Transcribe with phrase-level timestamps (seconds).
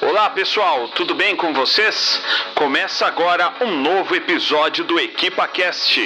[0.00, 2.20] Olá pessoal, tudo bem com vocês?
[2.56, 6.00] Começa agora um novo episódio do Equipa Cast.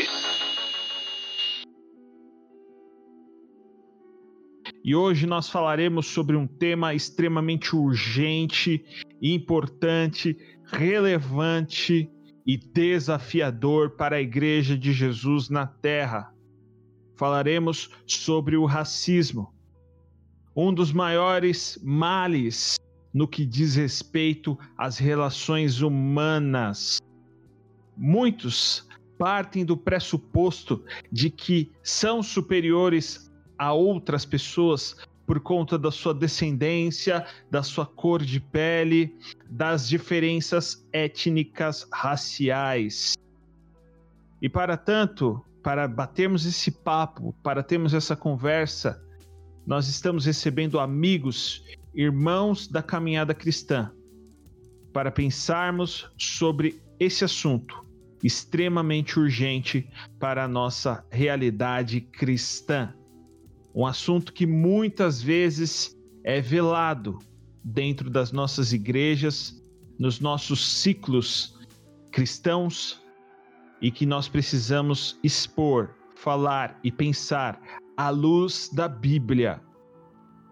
[4.84, 8.84] E hoje nós falaremos sobre um tema extremamente urgente,
[9.22, 10.36] importante,
[10.66, 12.10] relevante
[12.46, 16.30] e desafiador para a Igreja de Jesus na Terra.
[17.16, 19.55] Falaremos sobre o racismo,
[20.56, 22.76] um dos maiores males
[23.12, 26.98] no que diz respeito às relações humanas.
[27.96, 28.88] Muitos
[29.18, 30.82] partem do pressuposto
[31.12, 34.96] de que são superiores a outras pessoas
[35.26, 39.14] por conta da sua descendência, da sua cor de pele,
[39.50, 43.14] das diferenças étnicas raciais.
[44.40, 49.02] E para tanto, para batermos esse papo, para termos essa conversa,
[49.66, 53.90] nós estamos recebendo amigos, irmãos da caminhada cristã,
[54.92, 57.84] para pensarmos sobre esse assunto
[58.22, 62.94] extremamente urgente para a nossa realidade cristã.
[63.74, 67.18] Um assunto que muitas vezes é velado
[67.62, 69.62] dentro das nossas igrejas,
[69.98, 71.58] nos nossos ciclos
[72.12, 73.02] cristãos
[73.82, 77.60] e que nós precisamos expor, falar e pensar
[77.96, 79.60] à luz da Bíblia,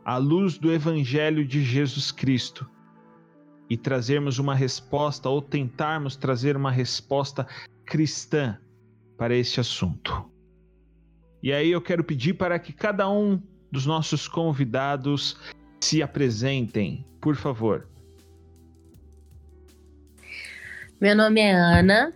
[0.04, 2.68] à luz do Evangelho de Jesus Cristo
[3.68, 7.46] e trazermos uma resposta ou tentarmos trazer uma resposta
[7.84, 8.58] cristã
[9.18, 10.30] para este assunto.
[11.42, 15.36] E aí eu quero pedir para que cada um dos nossos convidados
[15.80, 17.86] se apresentem, por favor.
[20.98, 22.12] Meu nome é Ana,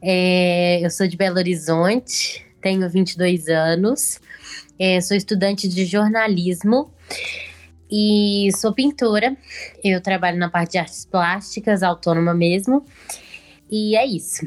[0.00, 4.20] é, eu sou de Belo Horizonte, tenho 22 anos,
[4.78, 6.92] é, sou estudante de jornalismo
[7.90, 9.36] e sou pintora.
[9.82, 12.84] Eu trabalho na parte de artes plásticas, autônoma mesmo,
[13.70, 14.46] e é isso.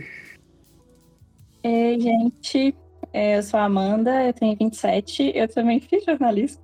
[1.63, 2.75] Ei, gente,
[3.13, 6.61] é, eu sou a Amanda, eu tenho 27, eu também fiz jornalismo.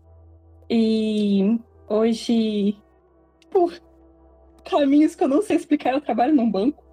[0.70, 2.78] E hoje,
[3.52, 3.74] por
[4.66, 6.84] caminhos que eu não sei explicar, eu trabalho num banco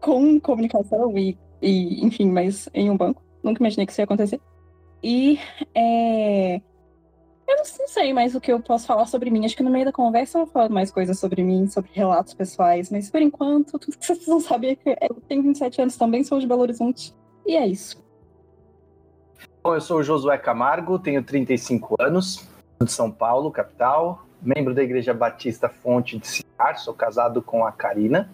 [0.00, 3.22] com comunicação e, e enfim, mas em um banco.
[3.42, 4.40] Nunca imaginei que isso ia acontecer.
[5.02, 5.38] E
[5.74, 6.60] é,
[7.48, 9.44] eu não, sei mais o que eu posso falar sobre mim.
[9.44, 12.32] Acho que no meio da conversa eu vou falar mais coisas sobre mim, sobre relatos
[12.34, 12.90] pessoais.
[12.90, 16.24] Mas por enquanto, tudo que vocês precisam saber é que eu tenho 27 anos também,
[16.24, 17.14] sou de Belo Horizonte.
[17.46, 18.02] E é isso.
[19.62, 22.48] Bom, eu sou o Josué Camargo, tenho 35 anos,
[22.82, 27.70] de São Paulo, capital, membro da Igreja Batista Fonte de Ciar, sou casado com a
[27.70, 28.30] Karina.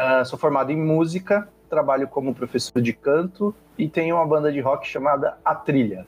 [0.00, 4.60] Uh, sou formado em música, trabalho como professor de canto e tenho uma banda de
[4.60, 6.06] rock chamada A Trilha.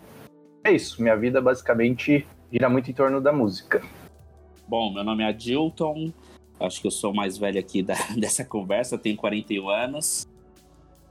[0.65, 3.81] É isso, minha vida basicamente gira muito em torno da música.
[4.69, 6.12] Bom, meu nome é Adilton,
[6.61, 10.27] acho que eu sou o mais velho aqui da, dessa conversa, tenho 41 anos.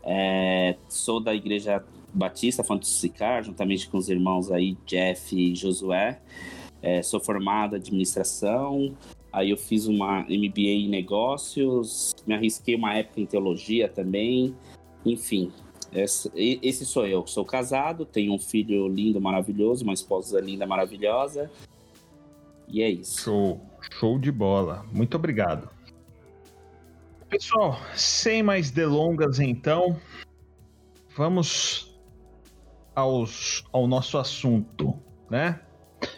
[0.04, 6.20] É, sou da Igreja Batista, Fonte Sicar, juntamente com os irmãos aí, Jeff e Josué.
[6.82, 8.96] É, sou formado em administração,
[9.32, 14.56] aí eu fiz uma MBA em negócios, me arrisquei uma época em teologia também,
[15.06, 15.52] enfim.
[15.94, 17.28] Esse, sou eu.
[17.28, 21.52] Sou casado, tenho um filho lindo, maravilhoso, uma esposa linda, maravilhosa.
[22.68, 23.22] E é isso.
[23.22, 23.62] Show,
[24.00, 24.86] show de bola.
[24.94, 25.70] Muito obrigado.
[27.28, 30.00] Pessoal, sem mais delongas, então,
[31.16, 31.98] vamos
[32.96, 34.98] aos, ao nosso assunto,
[35.30, 35.60] né?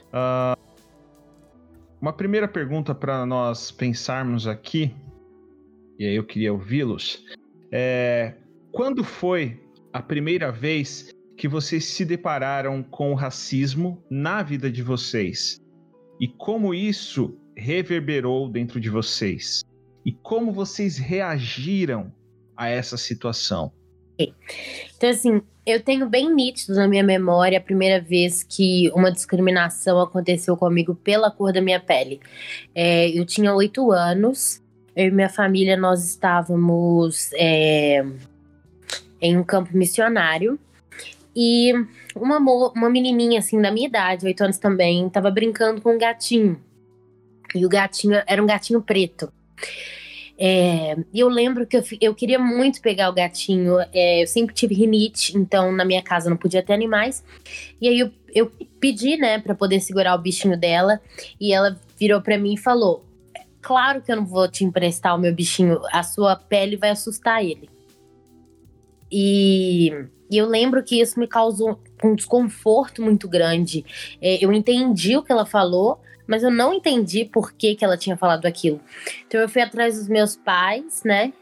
[0.09, 0.62] Uh,
[2.03, 4.93] uma primeira pergunta para nós pensarmos aqui,
[5.97, 7.23] e aí eu queria ouvi-los,
[7.71, 8.33] é
[8.73, 9.57] quando foi
[9.93, 15.61] a primeira vez que vocês se depararam com o racismo na vida de vocês?
[16.19, 19.63] E como isso reverberou dentro de vocês?
[20.05, 22.13] E como vocês reagiram
[22.57, 23.71] a essa situação?
[24.17, 29.99] Então, assim, eu tenho bem nítido na minha memória a primeira vez que uma discriminação
[29.99, 32.19] aconteceu comigo pela cor da minha pele.
[32.75, 34.61] É, eu tinha oito anos,
[34.95, 38.05] eu e minha família, nós estávamos é,
[39.21, 40.59] em um campo missionário.
[41.35, 41.73] E
[42.15, 46.61] uma, uma menininha, assim, da minha idade, oito anos também, estava brincando com um gatinho.
[47.55, 49.31] E o gatinho era um gatinho preto.
[50.37, 53.77] É, eu lembro que eu, eu queria muito pegar o gatinho.
[53.93, 57.23] É, eu sempre tive rinite, então na minha casa não podia ter animais.
[57.79, 60.99] E aí eu, eu pedi, né, para poder segurar o bichinho dela.
[61.39, 63.05] E ela virou para mim e falou:
[63.61, 67.43] Claro que eu não vou te emprestar o meu bichinho, a sua pele vai assustar
[67.43, 67.69] ele.
[69.11, 69.91] E
[70.31, 73.85] E eu lembro que isso me causou um desconforto muito grande.
[74.19, 77.97] É, eu entendi o que ela falou, mas eu não entendi por que, que ela
[77.97, 78.79] tinha falado aquilo.
[79.27, 81.33] Então eu fui atrás dos meus pais, né?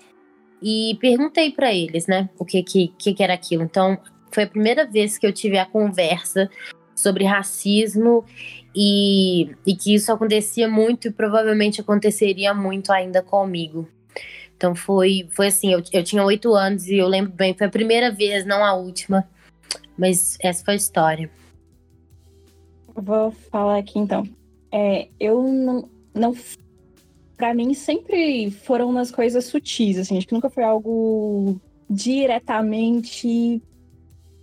[0.62, 3.64] E perguntei para eles, né, o que, que que era aquilo.
[3.64, 3.98] Então
[4.32, 6.50] foi a primeira vez que eu tive a conversa
[6.96, 8.24] sobre racismo
[8.76, 13.88] e, e que isso acontecia muito e provavelmente aconteceria muito ainda comigo.
[14.56, 17.72] Então foi, foi assim, eu, eu tinha oito anos e eu lembro bem, foi a
[17.72, 19.28] primeira vez, não a última.
[19.98, 21.30] Mas essa foi a história.
[22.96, 24.24] Vou falar aqui então.
[24.72, 26.36] É, eu não, não.
[27.36, 30.18] Pra mim, sempre foram nas coisas sutis, assim.
[30.18, 31.60] Acho que nunca foi algo
[31.90, 33.62] diretamente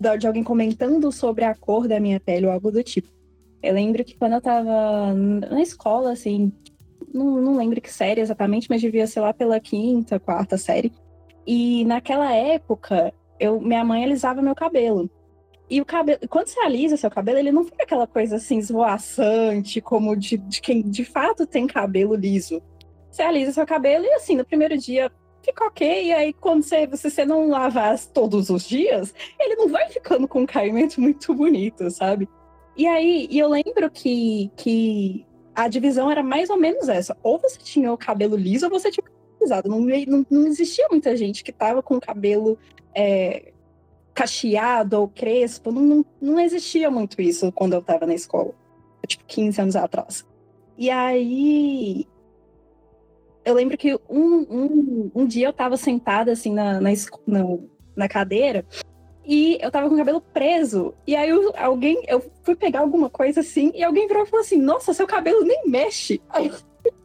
[0.01, 3.09] de alguém comentando sobre a cor da minha pele ou algo do tipo.
[3.63, 6.53] Eu lembro que quando eu tava na escola, assim,
[7.13, 10.93] não, não lembro que série exatamente, mas devia ser lá pela quinta, quarta série.
[11.47, 15.11] E naquela época, eu, minha mãe alisava meu cabelo.
[15.71, 19.81] E o cabelo, quando você alisa seu cabelo, ele não fica aquela coisa assim esvoaçante,
[19.81, 22.63] como de, de quem de fato tem cabelo liso.
[23.11, 25.11] Você alisa seu cabelo e assim, no primeiro dia
[25.45, 29.89] fica ok, e aí quando você, você não lavar todos os dias, ele não vai
[29.89, 32.29] ficando com um caimento muito bonito, sabe?
[32.77, 37.17] E aí, e eu lembro que, que a divisão era mais ou menos essa.
[37.23, 39.69] Ou você tinha o cabelo liso ou você tinha o cabelo alisado.
[39.69, 42.57] Não, não, não existia muita gente que tava com o cabelo
[42.95, 43.53] é,
[44.19, 45.71] cacheado ou crespo.
[45.71, 48.53] Não, não, não existia muito isso quando eu tava na escola.
[49.07, 50.27] Tipo, 15 anos atrás.
[50.77, 52.05] E aí.
[53.45, 56.91] Eu lembro que um, um, um dia eu tava sentada assim na, na,
[57.27, 57.59] na,
[57.97, 58.67] na cadeira
[59.25, 60.93] e eu tava com o cabelo preso.
[61.07, 64.45] E aí eu, alguém, eu fui pegar alguma coisa assim, e alguém virou e falou
[64.45, 66.21] assim: Nossa, seu cabelo nem mexe.
[66.29, 66.51] Aí,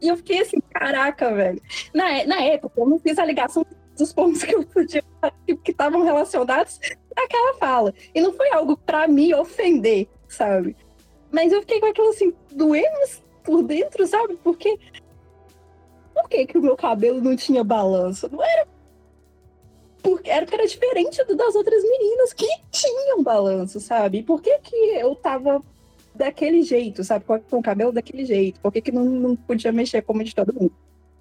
[0.02, 1.62] e eu fiquei assim: Caraca, velho.
[1.94, 3.64] Na, na época, eu não fiz a ligação
[3.98, 5.04] dos pontos que eu podia,
[5.64, 6.80] que estavam relacionados
[7.16, 7.94] àquela fala.
[8.14, 10.76] E não foi algo para me ofender, sabe?
[11.32, 13.08] Mas eu fiquei com aquilo assim, doendo
[13.44, 14.38] por dentro, sabe?
[14.44, 14.78] Porque.
[16.14, 18.30] Por que, que o meu cabelo não tinha balanço?
[18.32, 18.68] Não era
[20.04, 24.22] porque era, porque era diferente das outras meninas que tinham balanço, sabe?
[24.22, 25.64] por que, que eu tava
[26.14, 27.24] daquele jeito, sabe?
[27.24, 28.60] Com, com o cabelo daquele jeito?
[28.60, 30.74] Por que, que não, não podia mexer como de todo mundo?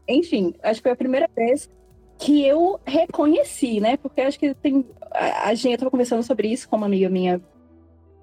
[0.07, 1.71] Enfim, acho que foi a primeira vez
[2.19, 3.97] que eu reconheci, né?
[3.97, 4.85] Porque acho que tem.
[5.15, 7.41] A, gente tava conversando sobre isso com uma amiga minha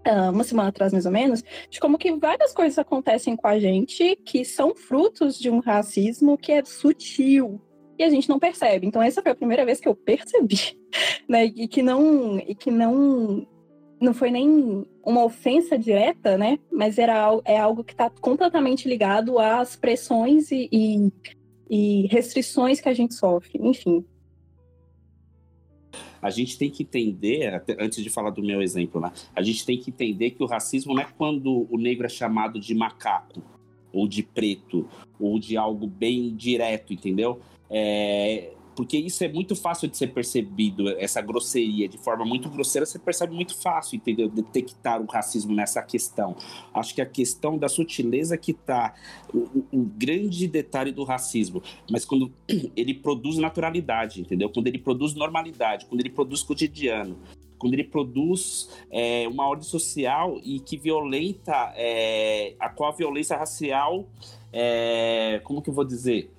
[0.07, 3.59] uh, uma semana atrás, mais ou menos, de como que várias coisas acontecem com a
[3.59, 7.61] gente que são frutos de um racismo que é sutil,
[7.99, 8.87] e a gente não percebe.
[8.87, 10.79] Então essa foi a primeira vez que eu percebi,
[11.27, 11.45] né?
[11.45, 13.45] E que não e que não
[14.01, 16.57] não foi nem uma ofensa direta, né?
[16.71, 21.11] Mas era é algo que está completamente ligado às pressões e, e,
[21.69, 23.59] e restrições que a gente sofre.
[23.61, 24.05] Enfim,
[26.21, 29.11] a gente tem que entender, antes de falar do meu exemplo, né?
[29.35, 32.59] A gente tem que entender que o racismo não é quando o negro é chamado
[32.59, 33.41] de macaco,
[33.91, 34.87] ou de preto,
[35.19, 37.39] ou de algo bem direto, entendeu?
[37.69, 42.85] É, porque isso é muito fácil de ser percebido, essa grosseria, de forma muito grosseira,
[42.85, 44.29] você percebe muito fácil, entendeu?
[44.29, 46.33] Detectar o racismo nessa questão.
[46.73, 48.93] Acho que a questão da sutileza que está
[49.33, 51.61] o, o, grande detalhe do racismo,
[51.91, 52.31] mas quando
[52.73, 54.49] ele produz naturalidade, entendeu?
[54.49, 57.17] Quando ele produz normalidade, quando ele produz cotidiano,
[57.57, 63.35] quando ele produz é, uma ordem social e que violenta, é, a qual a violência
[63.35, 64.07] racial,
[64.53, 66.31] é, como que eu vou dizer?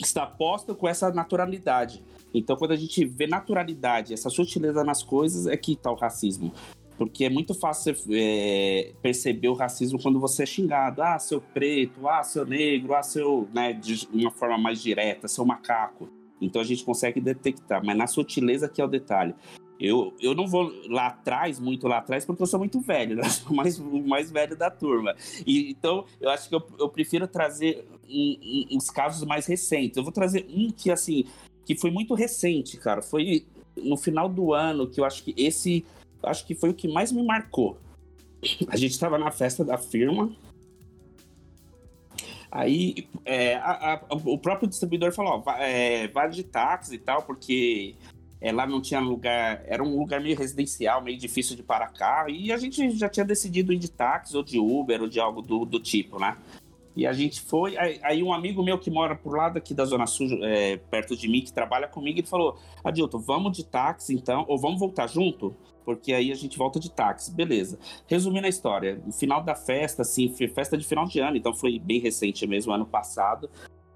[0.00, 2.02] Está posta com essa naturalidade.
[2.32, 6.52] Então, quando a gente vê naturalidade, essa sutileza nas coisas, é que está o racismo.
[6.96, 11.02] Porque é muito fácil é, perceber o racismo quando você é xingado.
[11.02, 13.48] Ah, seu preto, ah, seu negro, ah, seu.
[13.52, 16.08] Né, de uma forma mais direta, seu macaco.
[16.40, 19.34] Então a gente consegue detectar, mas na sutileza que é o detalhe.
[19.78, 23.24] Eu, eu não vou lá atrás, muito lá atrás, porque eu sou muito velho, né?
[23.28, 25.14] Sou mais, o mais velho da turma.
[25.44, 27.84] E, então, eu acho que eu, eu prefiro trazer
[28.70, 29.96] uns casos mais recentes.
[29.96, 31.24] Eu vou trazer um que, assim,
[31.64, 33.02] que foi muito recente, cara.
[33.02, 33.44] Foi
[33.76, 35.84] no final do ano que eu acho que esse,
[36.22, 37.78] acho que foi o que mais me marcou.
[38.68, 40.30] A gente estava na festa da firma.
[42.50, 47.22] Aí é, a, a, o próprio distribuidor falou: ó, vai, é, de táxi e tal,
[47.22, 47.96] porque
[48.44, 52.28] é, lá não tinha lugar, era um lugar meio residencial, meio difícil de parar carro,
[52.28, 55.40] e a gente já tinha decidido ir de táxi ou de Uber ou de algo
[55.40, 56.36] do, do tipo, né?
[56.94, 60.06] E a gente foi, aí um amigo meu que mora por lá daqui da Zona
[60.06, 64.44] Sul, é, perto de mim, que trabalha comigo, ele falou, Adilton, vamos de táxi então,
[64.46, 65.56] ou vamos voltar junto?
[65.82, 67.78] Porque aí a gente volta de táxi, beleza.
[68.06, 71.78] Resumindo a história, no final da festa, assim, festa de final de ano, então foi
[71.78, 73.48] bem recente mesmo, ano passado,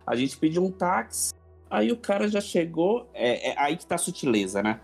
[0.07, 1.35] a gente pediu um táxi,
[1.71, 4.81] Aí o cara já chegou, é, é aí que tá a sutileza, né?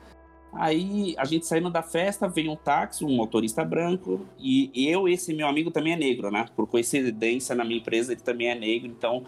[0.53, 5.35] Aí a gente saindo da festa, veio um táxi, um motorista branco, e eu, esse
[5.35, 6.47] meu amigo também é negro, né?
[6.55, 9.25] Por coincidência, na minha empresa ele também é negro, então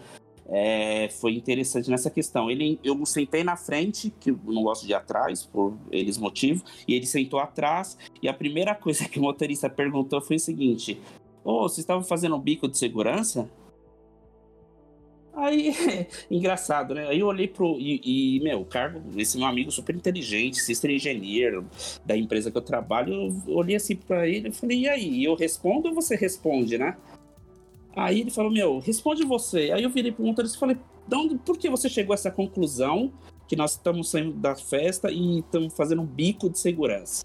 [0.47, 2.49] é, foi interessante nessa questão.
[2.49, 6.63] Ele, eu sentei na frente, que eu não gosto de ir atrás, por eles motivos,
[6.87, 10.99] e ele sentou atrás, e a primeira coisa que o motorista perguntou foi o seguinte:
[11.43, 13.49] Ô, oh, vocês estavam fazendo um bico de segurança?
[15.37, 15.71] Aí,
[16.31, 17.07] engraçado, né?
[17.07, 17.79] Aí eu olhei pro.
[17.79, 21.69] E, e, meu, o cargo, esse meu amigo super inteligente, sister engenheiro
[22.03, 23.13] da empresa que eu trabalho,
[23.47, 25.23] eu olhei assim pra ele e falei, e aí?
[25.23, 26.97] Eu respondo ou você responde, né?
[27.95, 29.71] Aí ele falou, meu, responde você.
[29.71, 30.77] Aí eu virei pro motorista e falei,
[31.13, 33.13] onde, por que você chegou a essa conclusão
[33.47, 37.23] que nós estamos saindo da festa e estamos fazendo um bico de segurança?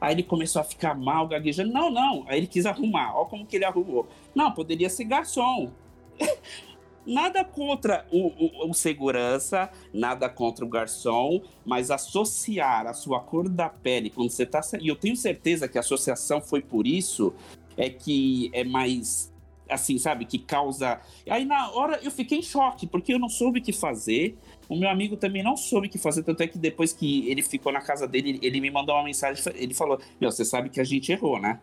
[0.00, 1.72] Aí ele começou a ficar mal, gaguejando.
[1.72, 2.24] Não, não.
[2.28, 3.16] Aí ele quis arrumar.
[3.16, 4.08] Olha como que ele arrumou.
[4.34, 5.70] Não, poderia ser garçom.
[7.08, 13.48] Nada contra o, o, o, segurança, nada contra o garçom, mas associar a sua cor
[13.48, 14.60] da pele quando você tá.
[14.78, 17.32] E eu tenho certeza que a associação foi por isso,
[17.78, 19.32] é que é mais.
[19.70, 20.26] Assim, sabe?
[20.26, 21.00] Que causa.
[21.26, 24.36] Aí na hora eu fiquei em choque, porque eu não soube o que fazer.
[24.68, 27.42] O meu amigo também não soube o que fazer, tanto é que depois que ele
[27.42, 29.42] ficou na casa dele, ele me mandou uma mensagem.
[29.54, 31.58] Ele falou: Meu, você sabe que a gente errou, né?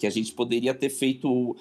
[0.00, 1.54] Que a gente poderia ter feito,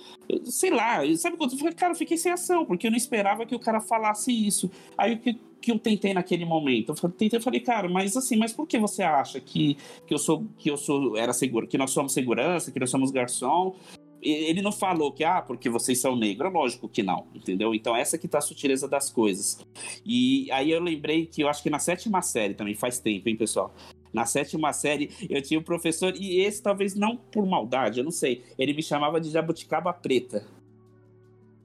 [0.45, 3.53] sei lá, sabe quando eu cara, eu fiquei sem ação, porque eu não esperava que
[3.53, 4.71] o cara falasse isso.
[4.97, 6.95] Aí o que, que eu tentei naquele momento?
[7.03, 9.75] Eu tentei, eu falei, cara, mas assim, mas por que você acha que,
[10.07, 13.11] que eu sou que eu sou era seguro, que nós somos segurança, que nós somos
[13.11, 13.75] garçom?
[14.21, 16.51] Ele não falou que, ah, porque vocês são negros.
[16.51, 17.73] Lógico que não, entendeu?
[17.73, 19.65] Então, essa que tá a sutileza das coisas.
[20.05, 23.37] E aí eu lembrei que eu acho que na sétima série também, faz tempo, hein,
[23.37, 23.73] pessoal?
[24.11, 28.11] Na sétima série, eu tinha um professor, e esse talvez não por maldade, eu não
[28.11, 28.43] sei.
[28.57, 30.45] Ele me chamava de jabuticaba preta.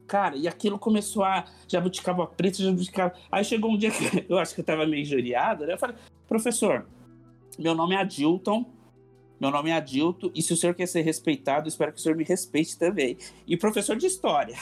[0.07, 3.15] Cara, e aquilo começou a jabuticaba preta, jabuticaba.
[3.33, 5.73] Aí chegou um dia que eu acho que eu tava meio injuriado, né?
[5.73, 5.97] Eu falei,
[6.29, 6.87] professor,
[7.59, 8.67] meu nome é Adilton,
[9.41, 12.17] meu nome é Adilton, e se o senhor quer ser respeitado, espero que o senhor
[12.17, 13.17] me respeite também.
[13.47, 14.57] E professor de história.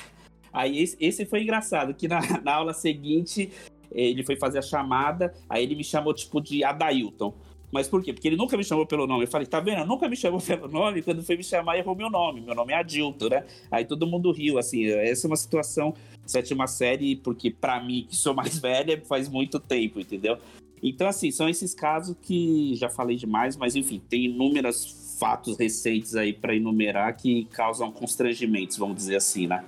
[0.53, 3.51] Aí esse, esse foi engraçado, que na, na aula seguinte
[3.91, 7.35] ele foi fazer a chamada, aí ele me chamou tipo de Adailton.
[7.73, 8.13] Mas por quê?
[8.13, 9.25] Porque ele nunca me chamou pelo nome.
[9.25, 9.87] Eu falei, tá vendo?
[9.87, 11.01] Nunca me chamou pelo nome.
[11.01, 12.43] Quando foi me chamar, errou meu nome.
[12.43, 13.45] Meu nome é Adilto, né?
[13.71, 14.85] Aí todo mundo riu, assim.
[14.87, 15.95] Essa é uma situação,
[16.27, 20.37] sétima série, porque para mim, que sou mais velha, faz muito tempo, entendeu?
[20.83, 26.17] Então, assim, são esses casos que já falei demais, mas enfim, tem inúmeros fatos recentes
[26.17, 29.65] aí para enumerar que causam constrangimentos, vamos dizer assim, né?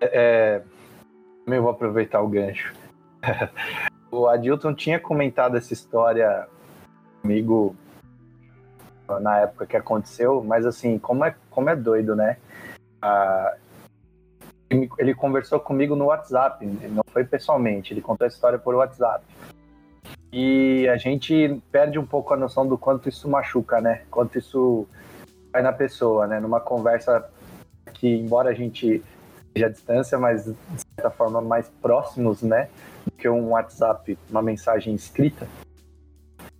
[0.00, 0.62] É,
[1.44, 2.74] também vou aproveitar o gancho.
[4.10, 6.48] O Adilton tinha comentado essa história
[7.20, 7.76] comigo
[9.20, 12.36] na época que aconteceu, mas assim, como é, como é doido, né?
[13.00, 13.56] Ah,
[14.98, 19.24] ele, conversou comigo no WhatsApp, não foi pessoalmente, ele contou a história por WhatsApp.
[20.30, 24.02] E a gente perde um pouco a noção do quanto isso machuca, né?
[24.10, 24.86] Quanto isso
[25.50, 26.38] vai na pessoa, né?
[26.38, 27.30] Numa conversa
[27.94, 29.02] que, embora a gente
[29.54, 30.54] seja à distância, mas de
[30.94, 32.68] certa forma mais próximos, né?
[33.18, 35.48] Que um WhatsApp, uma mensagem escrita,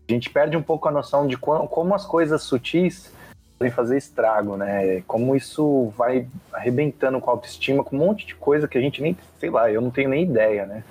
[0.08, 3.12] a gente perde um pouco a noção de como as coisas sutis
[3.58, 5.02] podem fazer estrago, né?
[5.02, 9.02] Como isso vai arrebentando com a autoestima, com um monte de coisa que a gente
[9.02, 10.84] nem, sei lá, eu não tenho nem ideia, né?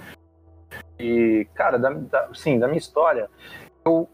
[1.00, 3.29] E, cara, da, da, sim, da minha história,
[3.86, 4.07] eu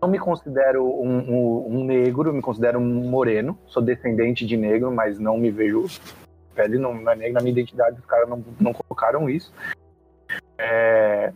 [0.00, 4.92] não me considero um, um, um, negro, me considero um moreno, sou descendente de negro,
[4.92, 5.86] mas não me vejo
[6.54, 9.52] pele não, não é negra, na minha identidade os caras não, não colocaram isso.
[10.58, 11.32] É,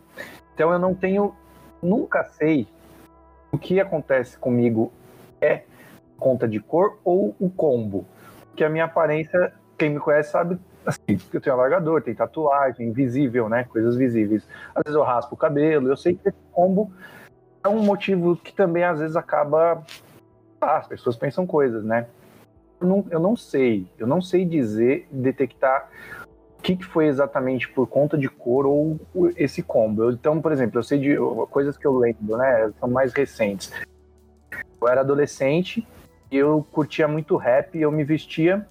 [0.53, 1.35] então eu não tenho,
[1.81, 2.67] nunca sei
[3.51, 4.91] o que acontece comigo
[5.39, 5.63] é
[6.17, 8.05] conta de cor ou o combo.
[8.47, 12.91] Porque a minha aparência, quem me conhece sabe assim, que eu tenho alargador, tem tatuagem,
[12.91, 13.63] visível, né?
[13.65, 14.47] Coisas visíveis.
[14.75, 16.91] Às vezes eu raspo o cabelo, eu sei que esse combo
[17.63, 19.83] é um motivo que também às vezes acaba.
[20.59, 22.07] Ah, as pessoas pensam coisas, né?
[22.79, 25.87] Eu não, eu não sei, eu não sei dizer, detectar
[26.61, 28.99] que, que foi exatamente por conta de cor ou
[29.35, 30.11] esse combo.
[30.11, 31.15] Então, por exemplo, eu sei de
[31.49, 32.71] coisas que eu lembro, né?
[32.79, 33.71] São mais recentes.
[34.81, 35.87] Eu era adolescente
[36.29, 38.65] e eu curtia muito rap e eu me vestia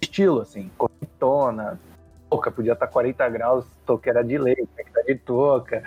[0.00, 1.80] estilo, assim, corretona,
[2.28, 5.82] touca, podia estar 40 graus, touca era de leite, tinha que estar de touca,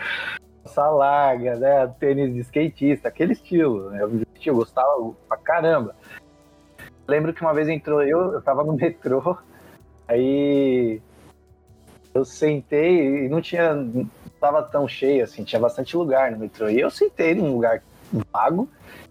[0.63, 1.87] calça larga, né?
[1.99, 4.01] Tênis de skatista, aquele estilo, né?
[4.01, 5.95] Eu me vestia, eu gostava pra caramba.
[7.07, 9.37] Lembro que uma vez entrou eu, eu tava no metrô,
[10.07, 11.01] Aí
[12.13, 13.73] eu sentei e não tinha.
[13.73, 14.09] Não
[14.39, 16.69] tava tão cheio assim, tinha bastante lugar no metrô.
[16.69, 17.81] E eu sentei num lugar
[18.31, 18.69] vago,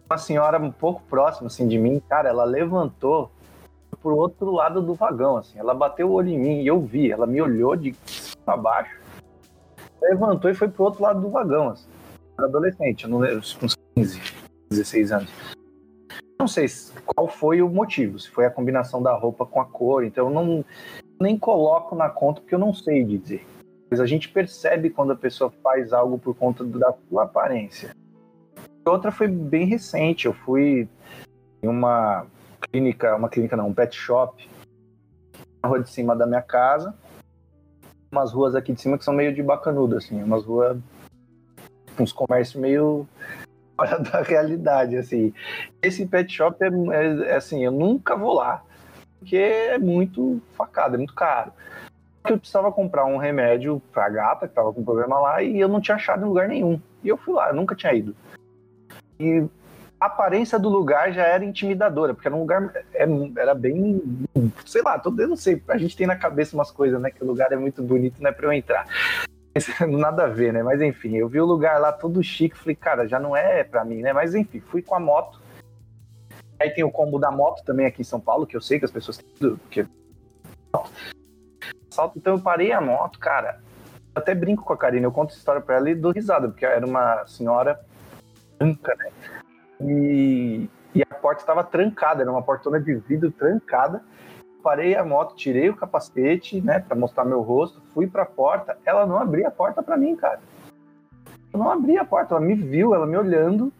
[0.09, 3.31] uma senhora um pouco próxima assim, de mim, cara, ela levantou
[4.03, 5.59] pro outro lado do vagão, assim.
[5.59, 9.01] Ela bateu o olho em mim e eu vi, ela me olhou de cima baixo,
[10.03, 11.89] levantou e foi pro outro lado do vagão, assim.
[12.39, 14.21] era adolescente, eu não lembro, uns 15,
[14.71, 15.31] 16 anos.
[16.39, 16.67] Não sei
[17.07, 20.35] qual foi o motivo, se foi a combinação da roupa com a cor, então eu
[20.35, 20.65] não
[21.21, 23.47] nem coloco na conta porque eu não sei dizer.
[23.91, 27.95] Mas a gente percebe quando a pessoa faz algo por conta da sua aparência.
[28.85, 30.89] Outra foi bem recente, eu fui
[31.63, 32.27] em uma
[32.71, 34.49] clínica, uma clínica não, um pet shop
[35.63, 36.95] na rua de cima da minha casa.
[38.13, 40.79] Umas ruas aqui de cima que são meio de bacanudo, assim, umas ruas
[41.99, 43.07] uns comércios meio
[43.77, 45.33] fora da realidade, assim.
[45.83, 48.63] Esse pet shop é, é, é, assim, eu nunca vou lá,
[49.19, 51.53] porque é muito facado, é muito caro.
[52.29, 55.81] Eu precisava comprar um remédio pra gata, que tava com problema lá, e eu não
[55.81, 56.81] tinha achado em lugar nenhum.
[57.03, 58.17] E eu fui lá, eu nunca tinha ido.
[59.21, 59.45] E
[60.01, 64.01] a aparência do lugar já era intimidadora, porque era um lugar, é, era bem,
[64.65, 67.27] sei lá, eu não sei, a gente tem na cabeça umas coisas, né, que o
[67.27, 68.87] lugar é muito bonito, não é pra eu entrar.
[69.89, 70.63] nada a ver, né?
[70.63, 73.85] Mas enfim, eu vi o lugar lá todo chique, falei, cara, já não é pra
[73.85, 74.13] mim, né?
[74.13, 75.41] Mas enfim, fui com a moto.
[76.61, 78.85] Aí tem o combo da moto também aqui em São Paulo, que eu sei que
[78.85, 79.87] as pessoas têm porque
[82.17, 83.61] então eu parei a moto, cara.
[84.15, 86.49] Eu até brinco com a Karina, eu conto essa história pra ela e dou risada,
[86.49, 87.81] porque era uma senhora
[88.59, 89.11] branca, né?
[89.81, 94.03] E, e a porta estava trancada, era uma portona de vidro trancada
[94.65, 98.79] parei a moto, tirei o capacete, né, para mostrar meu rosto, fui para a porta,
[98.87, 100.41] ela não abria a porta para mim, cara.
[101.53, 103.71] Eu não abria a porta, ela me viu, ela me olhando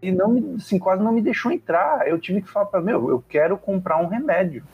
[0.00, 2.08] e não me, assim, quase não me deixou entrar.
[2.08, 4.64] Eu tive que falar para meu, eu quero comprar um remédio.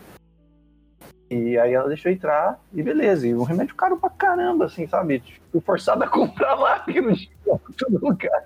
[1.31, 3.25] E aí ela deixou entrar e beleza.
[3.25, 5.23] E um remédio caro pra caramba, assim, sabe?
[5.53, 7.31] Fui forçado a comprar lá, porque não tinha
[7.79, 8.45] todo lugar.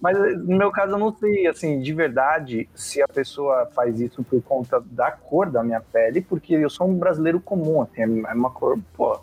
[0.00, 4.22] Mas no meu caso eu não sei, assim, de verdade, se a pessoa faz isso
[4.22, 8.32] por conta da cor da minha pele, porque eu sou um brasileiro comum, assim, é
[8.32, 9.20] uma cor, pô.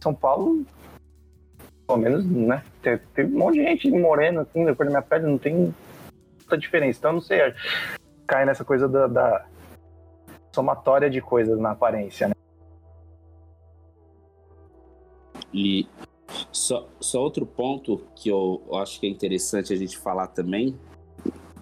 [0.00, 0.64] São Paulo,
[1.84, 2.62] pelo menos, né?
[2.80, 5.74] Tem, tem um monte de gente morena, assim, da cor da minha pele, não tem
[6.38, 7.00] muita diferença.
[7.00, 7.52] Então eu não sei,
[8.24, 9.44] cai nessa coisa da, da
[10.58, 12.34] somatória de coisas na aparência, né?
[15.54, 15.86] E
[16.50, 20.76] só, só outro ponto que eu acho que é interessante a gente falar também,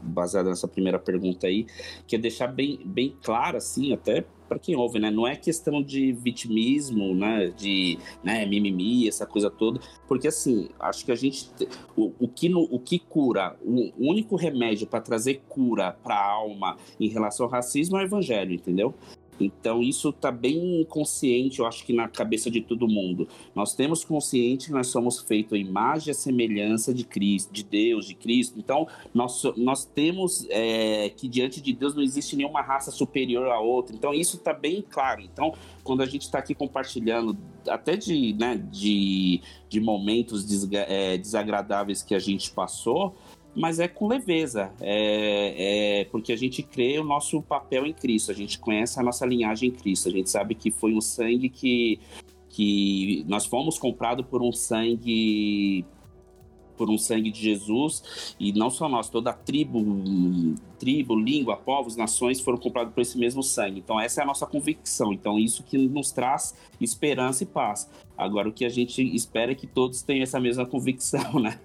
[0.06, 1.66] baseado nessa primeira pergunta aí,
[2.06, 5.10] que é deixar bem, bem claro, assim, até para quem ouve, né?
[5.10, 7.48] Não é questão de vitimismo, né?
[7.48, 9.80] De né, mimimi, essa coisa toda.
[10.06, 11.50] Porque, assim, acho que a gente.
[11.96, 16.30] O, o, que, no, o que cura, o único remédio para trazer cura para a
[16.30, 18.94] alma em relação ao racismo é o evangelho, entendeu?
[19.38, 23.28] Então, isso está bem consciente, eu acho que na cabeça de todo mundo.
[23.54, 28.06] Nós temos consciente que nós somos feitos a imagem e semelhança de Cristo, de Deus,
[28.06, 28.58] de Cristo.
[28.58, 33.60] Então, nós, nós temos é, que diante de Deus não existe nenhuma raça superior à
[33.60, 33.94] outra.
[33.94, 35.22] Então, isso está bem claro.
[35.22, 35.52] Então,
[35.84, 37.36] quando a gente está aqui compartilhando,
[37.68, 43.14] até de, né, de, de momentos é, desagradáveis que a gente passou,
[43.56, 48.30] mas é com leveza, é, é, porque a gente crê o nosso papel em Cristo,
[48.30, 51.48] a gente conhece a nossa linhagem em Cristo, a gente sabe que foi um sangue
[51.48, 51.98] que,
[52.50, 55.86] que nós fomos comprados por um sangue
[56.76, 59.82] por um sangue de Jesus e não só nós, toda a tribo,
[60.78, 63.80] tribo, língua, povos, nações foram comprados por esse mesmo sangue.
[63.80, 65.10] Então essa é a nossa convicção.
[65.10, 67.90] Então isso que nos traz esperança e paz.
[68.14, 71.58] Agora o que a gente espera é que todos tenham essa mesma convicção, né?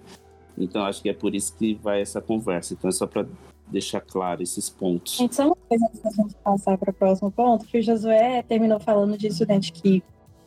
[0.58, 2.74] Então acho que é por isso que vai essa conversa.
[2.74, 3.26] Então é só para
[3.68, 5.16] deixar claro esses pontos.
[5.16, 8.44] Gente, só uma coisa antes da gente passar para o próximo ponto, que o Josué
[8.44, 10.04] terminou falando disso, né, de que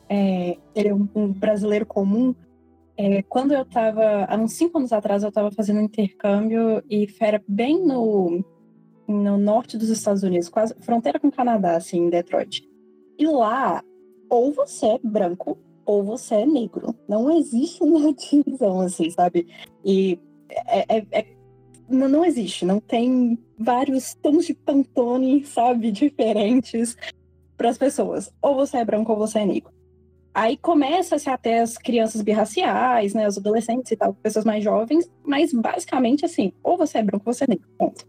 [0.09, 2.35] é, ele é um, um brasileiro comum.
[2.97, 7.43] É, quando eu estava, há uns cinco anos atrás, eu estava fazendo intercâmbio e era
[7.49, 8.45] bem no,
[9.09, 12.69] no norte dos Estados Unidos, quase fronteira com o Canadá, assim, em Detroit.
[13.19, 13.83] E lá,
[14.29, 16.94] ou você é branco ou você é negro.
[17.09, 19.47] Não existe uma divisão assim, sabe?
[19.85, 20.18] E
[20.49, 21.27] é, é, é,
[21.88, 26.97] não existe, não tem vários tons de pantone, sabe, diferentes
[27.57, 28.33] para as pessoas.
[28.40, 29.73] Ou você é branco ou você é negro.
[30.35, 35.53] Aí começa-se até as crianças birraciais, né, os adolescentes e tal, pessoas mais jovens, mas
[35.53, 38.05] basicamente assim, ou você é branco ou você é negro, ponto.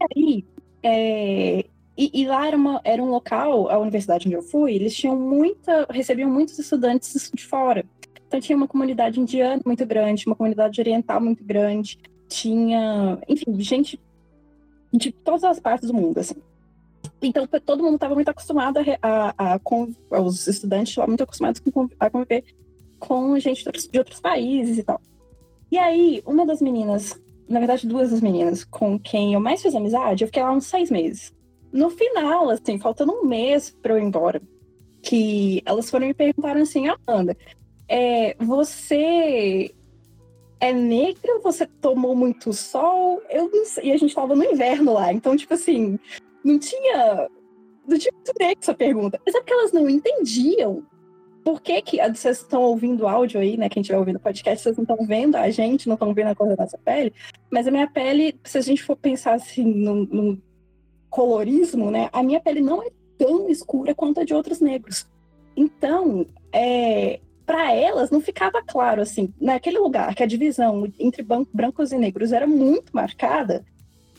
[0.00, 0.44] E aí,
[0.82, 1.64] é,
[1.98, 5.18] e, e, lá era, uma, era um local, a universidade onde eu fui, eles tinham
[5.18, 7.84] muita, recebiam muitos estudantes de fora.
[8.24, 14.00] Então tinha uma comunidade indiana muito grande, uma comunidade oriental muito grande, tinha, enfim, gente
[14.92, 16.36] de todas as partes do mundo, assim.
[17.20, 21.60] Então todo mundo estava muito acostumado a, a, a, com os estudantes lá muito acostumados
[21.98, 22.44] a conviver
[23.00, 25.00] com gente de outros, de outros países e tal.
[25.68, 29.74] E aí, uma das meninas, na verdade, duas das meninas com quem eu mais fiz
[29.74, 31.36] amizade, eu fiquei lá uns seis meses
[31.72, 34.40] no final, assim, faltando um mês para eu ir embora,
[35.02, 37.36] que elas foram me perguntar assim, Amanda,
[37.88, 39.74] é, você
[40.60, 41.40] é negra?
[41.42, 43.22] Você tomou muito sol?
[43.30, 43.86] Eu não sei.
[43.86, 45.98] E a gente tava no inverno lá, então, tipo assim,
[46.44, 47.28] não tinha.
[47.86, 49.18] Não tinha muito bem essa pergunta.
[49.24, 50.84] Mas é porque elas não entendiam
[51.42, 53.70] por que, que vocês estão ouvindo o áudio aí, né?
[53.70, 56.34] Quem estiver ouvindo o podcast, vocês não estão vendo a gente, não estão vendo a
[56.34, 57.14] cor da nossa pele.
[57.50, 60.38] Mas a minha pele, se a gente for pensar assim no
[61.10, 62.08] colorismo, né?
[62.12, 65.06] A minha pele não é tão escura quanto a de outros negros.
[65.56, 71.92] Então, é, para elas não ficava claro assim, naquele lugar que a divisão entre brancos
[71.92, 73.64] e negros era muito marcada,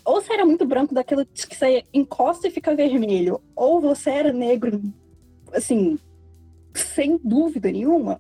[0.04, 4.34] ou você era muito branco daquilo que você encosta e fica vermelho, ou você era
[4.34, 4.82] negro,
[5.54, 6.00] assim,
[6.74, 8.20] sem dúvida nenhuma.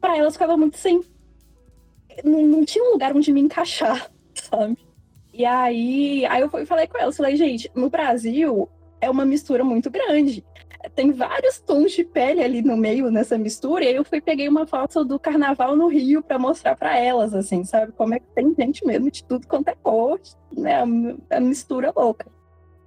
[0.00, 1.02] Para elas ficava muito sem.
[2.24, 4.78] Não, não tinha um lugar onde me encaixar, sabe?
[5.34, 8.68] E aí, aí eu falei com elas, falei, gente, no Brasil
[9.00, 10.44] é uma mistura muito grande
[10.90, 13.84] tem vários tons de pele ali no meio nessa mistura.
[13.84, 17.34] E aí eu fui peguei uma foto do carnaval no Rio para mostrar para elas,
[17.34, 17.92] assim, sabe?
[17.92, 20.20] Como é que tem gente mesmo de tudo quanto é cor,
[20.52, 20.82] né?
[21.30, 22.26] A mistura louca.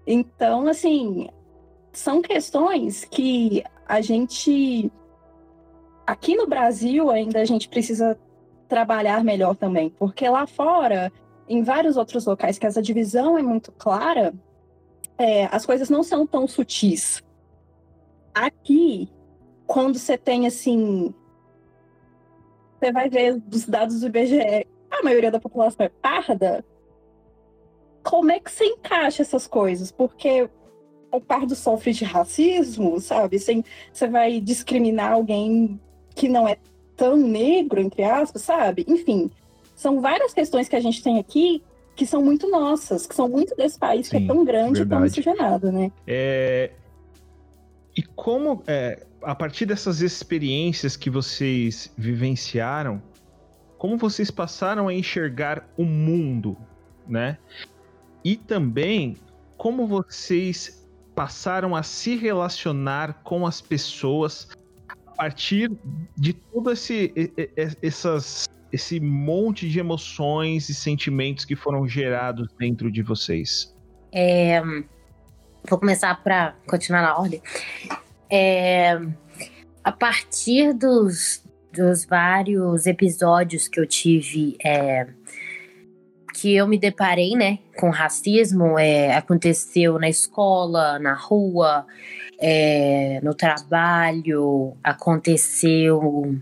[0.05, 1.29] Então, assim,
[1.91, 4.91] são questões que a gente
[6.05, 8.17] aqui no Brasil ainda a gente precisa
[8.67, 11.12] trabalhar melhor também, porque lá fora,
[11.47, 14.33] em vários outros locais que essa divisão é muito clara,
[15.17, 17.23] é, as coisas não são tão sutis.
[18.33, 19.10] Aqui,
[19.65, 21.13] quando você tem assim.
[22.79, 26.63] Você vai ver dos dados do IBGE, a maioria da população é parda.
[28.03, 29.91] Como é que você encaixa essas coisas?
[29.91, 30.49] Porque
[31.12, 33.39] o pardo sofre de racismo, sabe?
[33.39, 35.79] Você vai discriminar alguém
[36.15, 36.57] que não é
[36.95, 38.86] tão negro, entre aspas, sabe?
[38.88, 39.31] Enfim,
[39.77, 41.63] são várias questões que a gente tem aqui
[41.95, 44.87] que são muito nossas, que são muito desse país Sim, que é tão grande verdade.
[44.87, 45.91] e tão miscigenado, né?
[46.05, 46.71] É,
[47.95, 53.01] e como, é, a partir dessas experiências que vocês vivenciaram,
[53.77, 56.57] como vocês passaram a enxergar o mundo,
[57.07, 57.37] né?
[58.23, 59.15] E também
[59.57, 64.49] como vocês passaram a se relacionar com as pessoas
[64.87, 65.71] a partir
[66.15, 67.11] de todo esse,
[67.81, 73.75] essas, esse monte de emoções e sentimentos que foram gerados dentro de vocês.
[74.12, 74.62] É,
[75.69, 77.41] vou começar para continuar na ordem.
[78.30, 78.99] É,
[79.84, 85.08] a partir dos, dos vários episódios que eu tive, é,
[86.34, 91.86] que eu me deparei, né, com racismo, é, aconteceu na escola, na rua,
[92.39, 96.36] é, no trabalho, aconteceu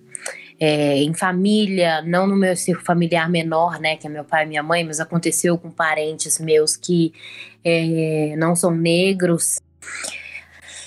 [0.60, 4.48] é, em família, não no meu círculo familiar menor, né, que é meu pai e
[4.48, 7.14] minha mãe, mas aconteceu com parentes meus que
[7.64, 9.60] é, não são negros.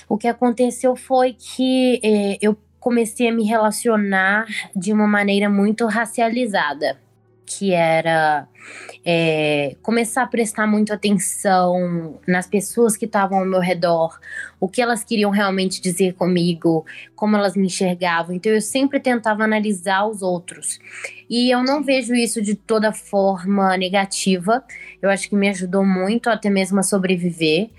[0.09, 5.87] O que aconteceu foi que é, eu comecei a me relacionar de uma maneira muito
[5.87, 6.97] racializada
[7.49, 8.47] que era
[9.05, 14.19] é, começar a prestar muito atenção nas pessoas que estavam ao meu redor,
[14.61, 16.85] o que elas queriam realmente dizer comigo,
[17.17, 18.37] como elas me enxergavam.
[18.37, 20.79] Então eu sempre tentava analisar os outros.
[21.29, 24.63] E eu não vejo isso de toda forma negativa.
[25.01, 27.71] Eu acho que me ajudou muito até mesmo a sobreviver.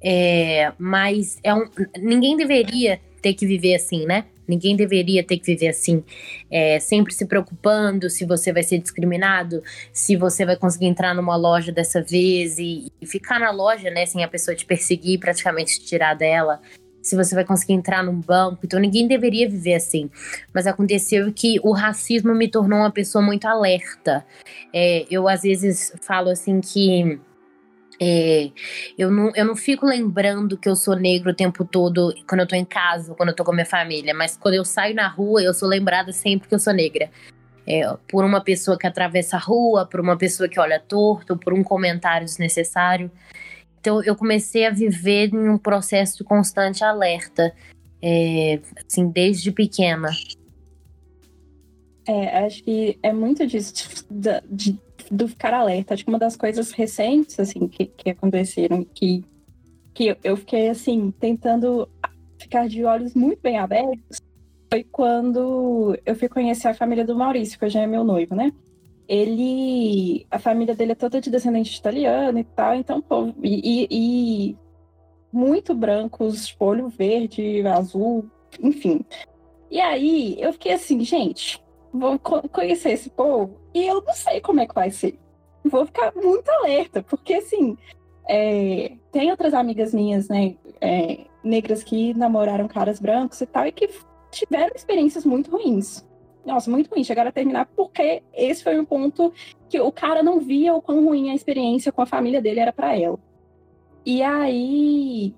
[0.00, 4.24] É, mas é um, ninguém deveria ter que viver assim, né?
[4.46, 6.04] Ninguém deveria ter que viver assim,
[6.48, 11.34] é, sempre se preocupando se você vai ser discriminado, se você vai conseguir entrar numa
[11.34, 15.80] loja dessa vez e, e ficar na loja, né, sem a pessoa te perseguir praticamente
[15.80, 16.60] te tirar dela.
[17.02, 18.60] Se você vai conseguir entrar num banco.
[18.64, 20.10] Então, ninguém deveria viver assim.
[20.52, 24.26] Mas aconteceu que o racismo me tornou uma pessoa muito alerta.
[24.74, 27.20] É, eu, às vezes, falo assim que
[28.00, 28.50] é,
[28.98, 32.46] eu, não, eu não fico lembrando que eu sou negro o tempo todo quando eu
[32.46, 35.08] tô em casa, quando eu tô com a minha família, mas quando eu saio na
[35.08, 37.10] rua, eu sou lembrada sempre que eu sou negra.
[37.66, 41.52] É, por uma pessoa que atravessa a rua, por uma pessoa que olha torto, por
[41.52, 43.10] um comentário desnecessário.
[43.80, 47.52] Então eu comecei a viver em um processo de constante alerta,
[48.00, 50.10] é, assim, desde pequena.
[52.06, 54.78] É, acho que é muito disso, de, de
[55.10, 55.94] do ficar alerta.
[55.94, 59.24] Acho que uma das coisas recentes, assim, que, que aconteceram, que,
[59.94, 61.88] que eu fiquei, assim, tentando
[62.38, 64.20] ficar de olhos muito bem abertos,
[64.70, 68.52] foi quando eu fui conhecer a família do Maurício, que hoje é meu noivo, né?
[69.08, 70.26] Ele.
[70.30, 74.56] A família dele é toda de descendente italiano e tal, então, pô, e, e
[75.32, 78.28] muito brancos, tipo, olho verde, azul,
[78.60, 79.04] enfim.
[79.70, 81.60] E aí eu fiquei assim, gente,
[81.98, 85.18] vou conhecer esse povo e eu não sei como é que vai ser.
[85.64, 87.76] Vou ficar muito alerta, porque assim,
[88.28, 93.72] é, tem outras amigas minhas, né, é, negras que namoraram caras brancos e tal, e
[93.72, 93.88] que
[94.30, 96.04] tiveram experiências muito ruins.
[96.44, 99.32] nossa, muito ruim, chegaram a terminar porque esse foi um ponto
[99.68, 102.72] que o cara não via o quão ruim a experiência com a família dele era
[102.72, 103.18] para ela.
[104.04, 105.34] E aí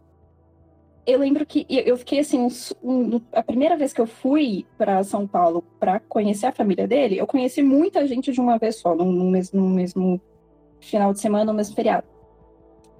[1.09, 2.47] eu lembro que eu fiquei assim,
[2.83, 7.17] um, a primeira vez que eu fui para São Paulo para conhecer a família dele,
[7.19, 10.21] eu conheci muita gente de uma vez só, no, mesmo, mesmo
[10.79, 12.07] final de semana, no mesmo feriado.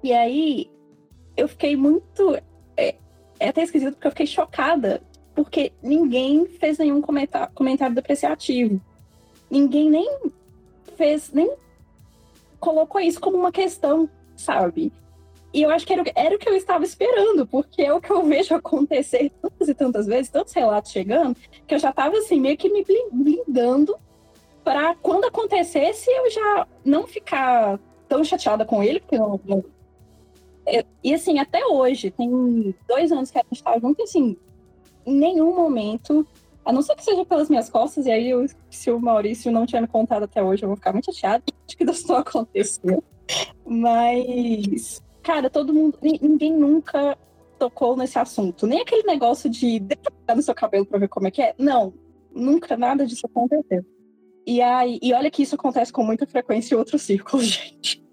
[0.03, 0.71] E aí
[1.37, 2.35] eu fiquei muito.
[2.75, 2.95] É,
[3.39, 5.03] é até esquisito porque eu fiquei chocada,
[5.35, 8.81] porque ninguém fez nenhum comentário, comentário depreciativo.
[9.51, 10.19] Ninguém nem
[10.97, 11.53] fez, nem
[12.59, 14.91] colocou isso como uma questão, sabe?
[15.53, 18.11] E eu acho que era, era, o que eu estava esperando, porque é o que
[18.11, 21.35] eu vejo acontecer tantas e tantas vezes, tantos relatos chegando,
[21.65, 23.95] que eu já estava assim, meio que me blindando
[24.63, 29.65] para quando acontecesse eu já não ficar tão chateada com ele, porque eu, eu,
[30.67, 34.37] eu, e assim, até hoje, tem dois anos que a gente está junto, e assim,
[35.05, 36.27] em nenhum momento,
[36.63, 39.65] a não ser que seja pelas minhas costas, e aí eu, se o Maurício não
[39.65, 43.03] tinha me contado até hoje, eu vou ficar muito chateada, acho que isso não aconteceu.
[43.65, 45.99] Mas cara, todo mundo.
[46.01, 47.15] Ninguém nunca
[47.59, 48.65] tocou nesse assunto.
[48.65, 51.53] Nem aquele negócio de deixa no seu cabelo pra ver como é que é.
[51.55, 51.93] Não,
[52.33, 53.85] nunca nada disso aconteceu.
[54.47, 58.03] E aí, e olha que isso acontece com muita frequência em outros círculos, gente.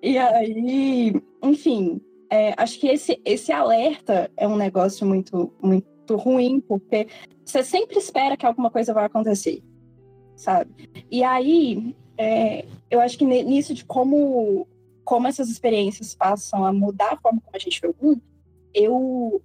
[0.00, 6.60] E aí, enfim, é, acho que esse, esse alerta é um negócio muito, muito ruim,
[6.60, 7.08] porque
[7.44, 9.64] você sempre espera que alguma coisa vai acontecer,
[10.36, 10.88] sabe?
[11.10, 14.68] E aí, é, eu acho que nisso de como
[15.06, 18.20] como essas experiências passam a mudar a forma como a gente vê o mundo,
[18.74, 19.40] eu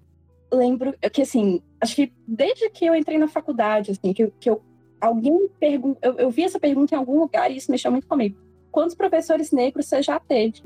[0.51, 4.59] lembro que, assim, acho que desde que eu entrei na faculdade, assim, que, que eu,
[4.99, 8.35] alguém perguntou, eu, eu vi essa pergunta em algum lugar e isso mexeu muito comigo.
[8.71, 10.63] Quantos professores negros você já teve?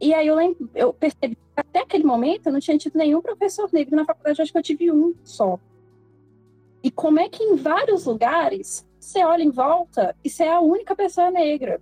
[0.00, 3.20] E aí eu, lembro, eu percebi que até aquele momento eu não tinha tido nenhum
[3.20, 5.60] professor negro na faculdade, acho que eu tive um só.
[6.82, 10.60] E como é que em vários lugares você olha em volta e você é a
[10.60, 11.78] única pessoa negra?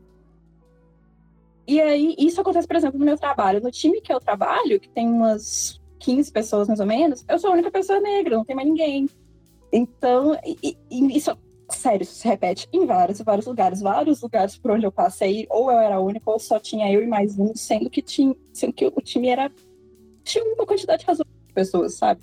[1.66, 3.62] E aí, isso acontece, por exemplo, no meu trabalho.
[3.62, 7.50] No time que eu trabalho, que tem umas 15 pessoas mais ou menos, eu sou
[7.50, 9.08] a única pessoa negra, não tem mais ninguém.
[9.72, 11.36] Então, e, e isso,
[11.70, 13.80] sério, isso se repete em vários, vários lugares.
[13.80, 17.02] Vários lugares por onde eu passei, ou eu era a única, ou só tinha eu
[17.02, 19.50] e mais um, sendo que, tinha, sendo que o time era.
[20.22, 22.20] tinha uma quantidade razoável de pessoas, sabe?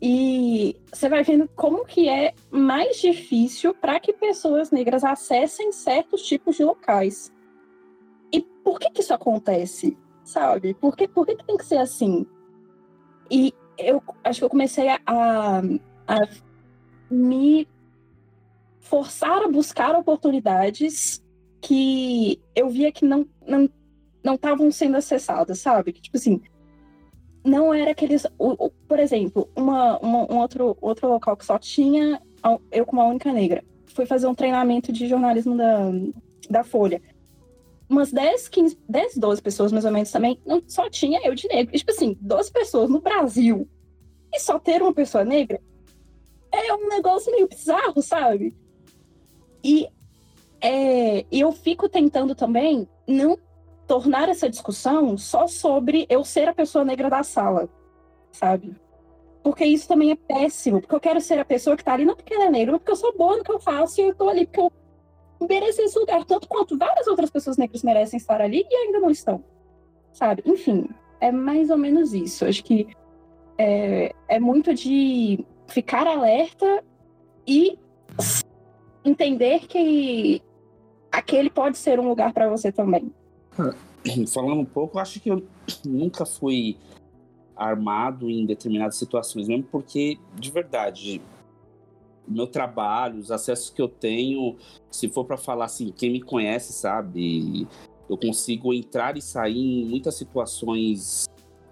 [0.00, 6.22] E você vai vendo como que é mais difícil para que pessoas negras acessem certos
[6.22, 7.32] tipos de locais.
[8.64, 9.96] Por que que isso acontece?
[10.24, 10.74] Sabe?
[10.74, 12.26] Por que, por que, que tem que ser assim?
[13.30, 16.20] E eu acho que eu comecei a, a
[17.10, 17.68] me
[18.80, 21.22] forçar a buscar oportunidades
[21.60, 23.68] que eu via que não não
[24.22, 25.92] não estavam sendo acessadas, sabe?
[25.92, 26.40] Que, tipo assim,
[27.44, 28.26] não era aqueles.
[28.38, 32.20] O, por exemplo, uma, uma, um outro, outro local que só tinha
[32.72, 33.62] eu como a única negra.
[33.86, 35.90] Fui fazer um treinamento de jornalismo da,
[36.48, 37.02] da Folha
[37.88, 41.48] umas 10, 15, 10, 12 pessoas mais ou menos também, não, só tinha eu de
[41.48, 41.74] negro.
[41.74, 43.68] E, tipo assim, 12 pessoas no Brasil
[44.32, 45.60] e só ter uma pessoa negra
[46.52, 48.56] é um negócio meio bizarro, sabe?
[49.62, 49.88] E
[50.60, 53.38] é, eu fico tentando também não
[53.86, 57.68] tornar essa discussão só sobre eu ser a pessoa negra da sala,
[58.32, 58.74] sabe?
[59.42, 62.16] Porque isso também é péssimo, porque eu quero ser a pessoa que tá ali não
[62.16, 64.14] porque ela é negra, mas porque eu sou boa no que eu faço e eu
[64.14, 64.72] tô ali porque eu
[65.48, 69.10] merece esse lugar, tanto quanto várias outras pessoas negras merecem estar ali e ainda não
[69.10, 69.42] estão.
[70.12, 70.42] Sabe?
[70.46, 70.88] Enfim,
[71.20, 72.44] é mais ou menos isso.
[72.44, 72.88] Acho que
[73.58, 76.84] é, é muito de ficar alerta
[77.46, 77.78] e
[79.04, 80.42] entender que
[81.10, 83.12] aquele pode ser um lugar para você também.
[84.32, 85.42] Falando um pouco, acho que eu
[85.84, 86.76] nunca fui
[87.56, 91.22] armado em determinadas situações, mesmo porque, de verdade,
[92.26, 94.56] meu trabalho, os acessos que eu tenho,
[94.90, 97.66] se for para falar assim, quem me conhece sabe,
[98.08, 101.24] eu consigo entrar e sair em muitas situações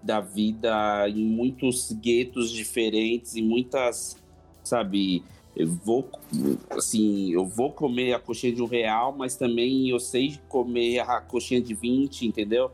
[0.03, 4.17] da vida, em muitos guetos diferentes, em muitas,
[4.65, 5.23] sabe,
[5.55, 6.09] eu vou
[6.71, 11.21] assim, eu vou comer a coxinha de um real, mas também eu sei comer a
[11.21, 12.71] coxinha de 20, entendeu?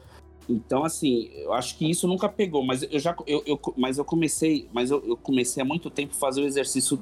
[0.48, 4.04] Então, assim, eu acho que isso nunca pegou, mas eu já eu, eu mas eu
[4.04, 6.98] comecei, mas eu, eu comecei há muito tempo fazer o exercício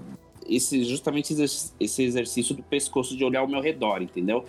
[0.49, 1.35] esse justamente
[1.79, 4.45] esse exercício do pescoço de olhar ao meu redor, entendeu?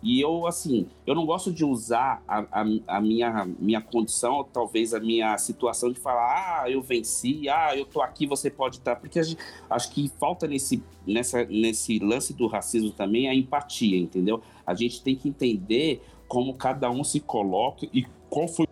[0.00, 4.94] E eu, assim, eu não gosto de usar a, a, a, minha, minha condição, talvez
[4.94, 8.94] a minha situação de falar, ah, eu venci, ah, eu tô aqui, você pode estar.
[8.96, 14.40] Porque gente, acho que falta nesse, nessa, nesse lance do racismo também a empatia, entendeu?
[14.64, 18.68] A gente tem que entender como cada um se coloca e qual foi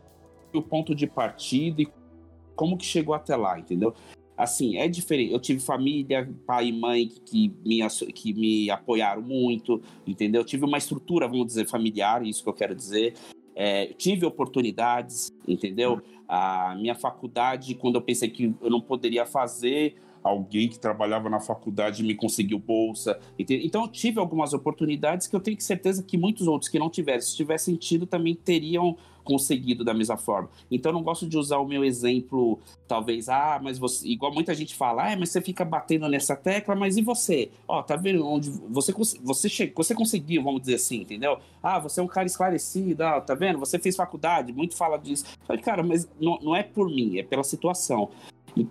[0.55, 1.89] o ponto de partida e
[2.55, 3.95] como que chegou até lá, entendeu?
[4.37, 5.33] Assim, é diferente.
[5.33, 7.81] Eu tive família, pai e mãe que me,
[8.13, 10.43] que me apoiaram muito, entendeu?
[10.43, 13.15] Eu tive uma estrutura, vamos dizer, familiar, isso que eu quero dizer.
[13.55, 16.03] É, tive oportunidades, entendeu?
[16.29, 21.41] A minha faculdade, quando eu pensei que eu não poderia fazer, alguém que trabalhava na
[21.41, 23.19] faculdade me conseguiu bolsa.
[23.39, 27.31] Então eu tive algumas oportunidades que eu tenho certeza que muitos outros que não tivessem,
[27.31, 30.49] se tivessem tido, também teriam conseguido da mesma forma.
[30.71, 34.55] Então eu não gosto de usar o meu exemplo, talvez, ah, mas você, igual muita
[34.55, 37.51] gente fala, ah, mas você fica batendo nessa tecla, mas e você?
[37.67, 41.39] Ó, tá vendo onde você você chegou, você conseguiu, vamos dizer assim, entendeu?
[41.63, 43.59] Ah, você é um cara esclarecido, ah, tá vendo?
[43.59, 45.25] Você fez faculdade, muito fala disso.
[45.45, 48.11] falei, cara, mas não, não é por mim, é pela situação.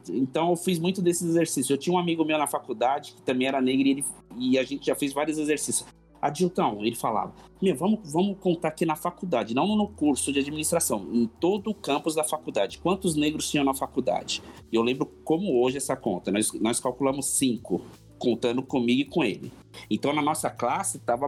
[0.10, 1.70] Então eu fiz muito desses exercícios.
[1.70, 4.06] Eu tinha um amigo meu na faculdade que também era negro e, ele,
[4.38, 5.86] e a gente já fez vários exercícios.
[6.28, 11.08] Adilton, ele falava, meu, vamos, vamos contar aqui na faculdade, não no curso de administração,
[11.12, 12.80] em todo o campus da faculdade.
[12.80, 14.42] Quantos negros tinham na faculdade?
[14.72, 16.32] E eu lembro como hoje essa conta.
[16.32, 17.82] Nós, nós calculamos cinco,
[18.18, 19.52] contando comigo e com ele.
[19.90, 21.28] Então na nossa classe estava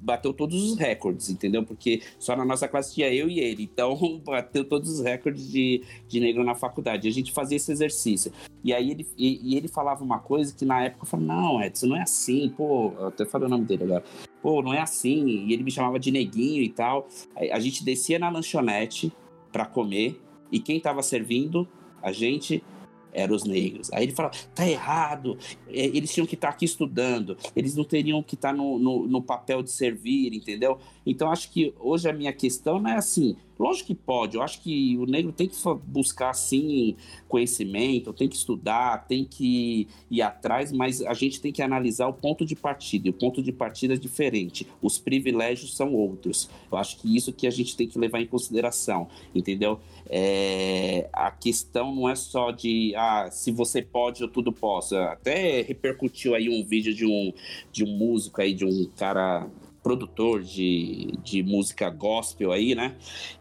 [0.00, 1.64] bateu todos os recordes, entendeu?
[1.64, 3.64] Porque só na nossa classe tinha eu e ele.
[3.64, 7.08] Então, bateu todos os recordes de, de negro na faculdade.
[7.08, 8.32] A gente fazia esse exercício.
[8.62, 11.62] E aí ele, e, e ele falava uma coisa que na época eu falava, não,
[11.62, 14.04] Edson, não é assim, pô, eu até falei o nome dele agora.
[14.42, 15.26] Pô, não é assim.
[15.46, 17.08] E ele me chamava de neguinho e tal.
[17.52, 19.12] A gente descia na lanchonete
[19.52, 20.20] para comer.
[20.50, 21.68] E quem tava servindo?
[22.02, 22.62] A gente
[23.12, 23.90] eram os negros.
[23.92, 27.84] Aí ele fala, tá errado, é, eles tinham que estar tá aqui estudando, eles não
[27.84, 30.78] teriam que estar tá no, no, no papel de servir, entendeu?
[31.04, 34.60] Então acho que hoje a minha questão não é assim, Lógico que pode, eu acho
[34.60, 36.94] que o negro tem que buscar, sim,
[37.26, 42.12] conhecimento, tem que estudar, tem que ir atrás, mas a gente tem que analisar o
[42.12, 46.48] ponto de partida, e o ponto de partida é diferente, os privilégios são outros.
[46.70, 49.80] Eu acho que isso que a gente tem que levar em consideração, entendeu?
[50.08, 54.96] É, a questão não é só de, ah, se você pode, eu tudo posso.
[54.96, 57.32] Até repercutiu aí um vídeo de um,
[57.72, 59.48] de um músico aí, de um cara
[59.82, 62.96] produtor de, de música gospel aí, né?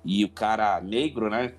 [0.06, 1.54] E o cara negro, né?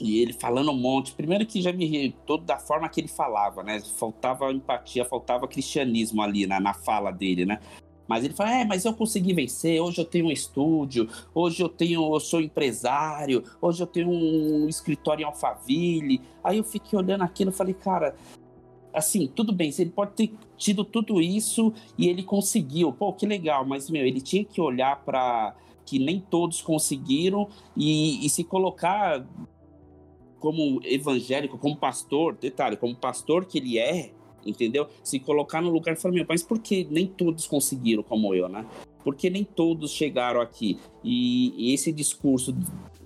[0.00, 1.12] E ele falando um monte.
[1.12, 3.80] Primeiro que já me ri todo da forma que ele falava, né?
[3.80, 7.60] Faltava empatia, faltava cristianismo ali na, na fala dele, né?
[8.06, 11.68] Mas ele fala, é, mas eu consegui vencer, hoje eu tenho um estúdio, hoje eu
[11.68, 16.20] tenho, eu sou empresário, hoje eu tenho um escritório em Alphaville.
[16.42, 18.14] Aí eu fiquei olhando aquilo e falei, cara,
[18.96, 22.90] assim, tudo bem, ele pode ter tido tudo isso e ele conseguiu.
[22.92, 25.54] Pô, que legal, mas, meu, ele tinha que olhar para
[25.84, 29.24] que nem todos conseguiram e, e se colocar
[30.40, 34.12] como evangélico, como pastor, detalhe, como pastor que ele é,
[34.44, 34.88] entendeu?
[35.04, 38.48] Se colocar no lugar e falar, meu, mas por que nem todos conseguiram como eu,
[38.48, 38.64] né?
[39.06, 40.80] Porque nem todos chegaram aqui.
[41.04, 42.52] E, e esse discurso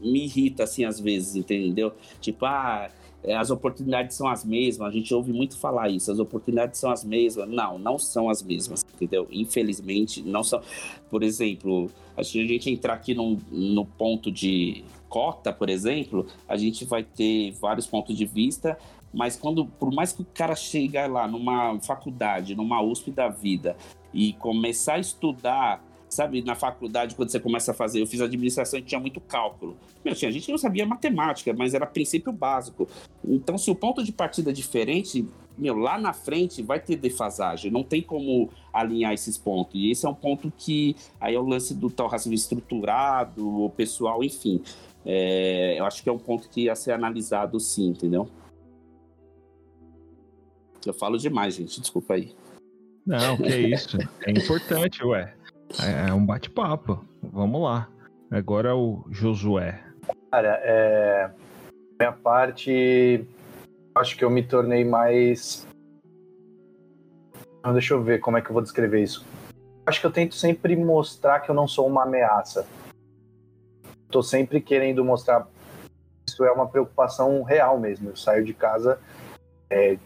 [0.00, 1.92] me irrita, assim, às vezes, entendeu?
[2.22, 2.90] Tipo, ah,
[3.22, 6.90] é, as oportunidades são as mesmas, a gente ouve muito falar isso, as oportunidades são
[6.90, 7.46] as mesmas.
[7.50, 9.28] Não, não são as mesmas, entendeu?
[9.30, 10.62] Infelizmente, não são.
[11.10, 16.86] Por exemplo, a gente entrar aqui no, no ponto de cota, por exemplo, a gente
[16.86, 18.78] vai ter vários pontos de vista,
[19.12, 23.76] mas quando, por mais que o cara chegue lá numa faculdade, numa USP da vida,
[24.12, 28.78] e começar a estudar sabe, na faculdade, quando você começa a fazer, eu fiz administração
[28.78, 29.76] e tinha muito cálculo.
[30.04, 32.88] Meu, tinha gente que não sabia matemática, mas era princípio básico.
[33.24, 37.70] Então, se o ponto de partida é diferente, meu, lá na frente vai ter defasagem,
[37.70, 39.74] não tem como alinhar esses pontos.
[39.74, 43.70] E esse é um ponto que aí é o lance do tal racismo estruturado, o
[43.70, 44.60] pessoal, enfim.
[45.06, 48.28] É, eu acho que é um ponto que ia ser analisado sim, entendeu?
[50.84, 52.34] Eu falo demais, gente, desculpa aí.
[53.06, 53.98] Não, que é isso.
[54.26, 55.34] É importante, ué.
[55.78, 57.04] É, é um bate-papo.
[57.22, 57.88] Vamos lá.
[58.30, 59.82] Agora é o Josué.
[60.30, 61.30] Cara, é...
[61.98, 63.26] minha parte,
[63.94, 65.66] acho que eu me tornei mais.
[67.72, 69.24] Deixa eu ver como é que eu vou descrever isso.
[69.86, 72.66] Acho que eu tento sempre mostrar que eu não sou uma ameaça.
[74.10, 75.46] Tô sempre querendo mostrar
[76.28, 78.10] isso é uma preocupação real mesmo.
[78.10, 78.98] Eu saio de casa,
[79.68, 79.98] é,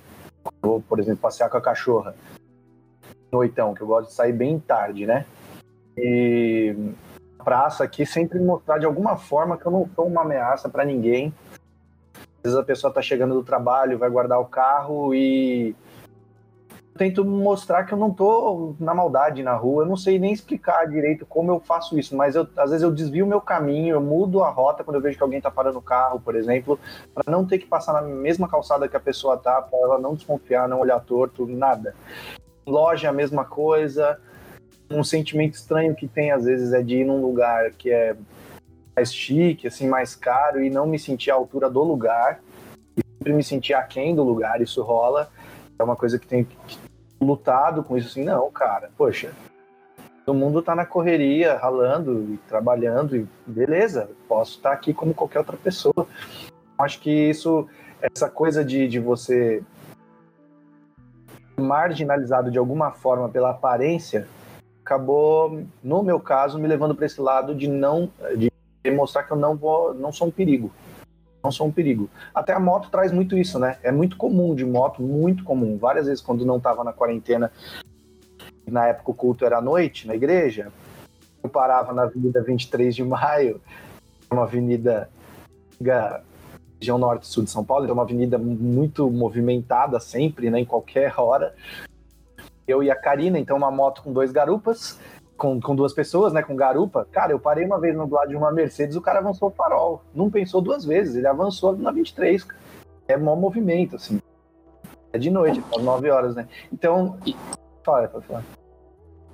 [0.62, 2.14] vou, por exemplo, passear com a cachorra
[3.30, 5.26] noitão, que eu gosto de sair bem tarde, né?
[5.96, 6.76] E
[7.44, 11.32] praça aqui sempre mostrar de alguma forma que eu não sou uma ameaça para ninguém.
[12.14, 15.76] Às vezes a pessoa tá chegando do trabalho, vai guardar o carro e
[16.94, 19.82] eu tento mostrar que eu não tô na maldade na rua.
[19.82, 22.90] Eu não sei nem explicar direito como eu faço isso, mas eu, às vezes eu
[22.90, 25.78] desvio o meu caminho, eu mudo a rota quando eu vejo que alguém tá parando
[25.78, 26.78] o carro, por exemplo,
[27.12, 30.14] para não ter que passar na mesma calçada que a pessoa tá, para ela não
[30.14, 31.94] desconfiar, não olhar torto, nada.
[32.66, 34.18] Loja a mesma coisa
[34.94, 38.16] um sentimento estranho que tem às vezes é de ir num lugar que é
[38.96, 42.40] mais chique, assim, mais caro e não me sentir à altura do lugar.
[43.18, 45.28] sempre me senti aquém do lugar, isso rola.
[45.78, 46.46] É uma coisa que tem
[47.20, 49.32] lutado com isso assim, não, cara, poxa,
[50.24, 55.14] todo mundo tá na correria, ralando e trabalhando, e beleza, posso estar tá aqui como
[55.14, 56.06] qualquer outra pessoa.
[56.78, 57.68] Acho que isso,
[58.00, 59.62] essa coisa de, de você
[61.58, 64.26] marginalizado de alguma forma pela aparência,
[64.84, 69.36] acabou, no meu caso, me levando para esse lado de não de mostrar que eu
[69.36, 70.70] não vou, não sou um perigo.
[71.42, 72.10] Não sou um perigo.
[72.34, 73.78] Até a moto traz muito isso, né?
[73.82, 75.78] É muito comum de moto, muito comum.
[75.78, 77.50] Várias vezes quando não estava na quarentena,
[78.66, 80.70] na época o culto era à noite na igreja,
[81.42, 83.60] eu parava na Avenida 23 de Maio,
[84.30, 85.10] uma avenida
[86.78, 90.64] região norte e sul de São Paulo, é uma avenida muito movimentada sempre, né, em
[90.64, 91.54] qualquer hora.
[92.66, 94.98] Eu e a Karina, então uma moto com dois garupas,
[95.36, 97.06] com, com duas pessoas, né, com garupa.
[97.10, 100.02] Cara, eu parei uma vez no lado de uma Mercedes, o cara avançou o farol.
[100.14, 102.46] Não pensou duas vezes, ele avançou na 23.
[103.06, 104.20] É maior movimento, assim.
[105.12, 106.48] É de noite, às 9 horas, né?
[106.72, 107.18] Então,
[107.84, 108.44] fala, pode falar.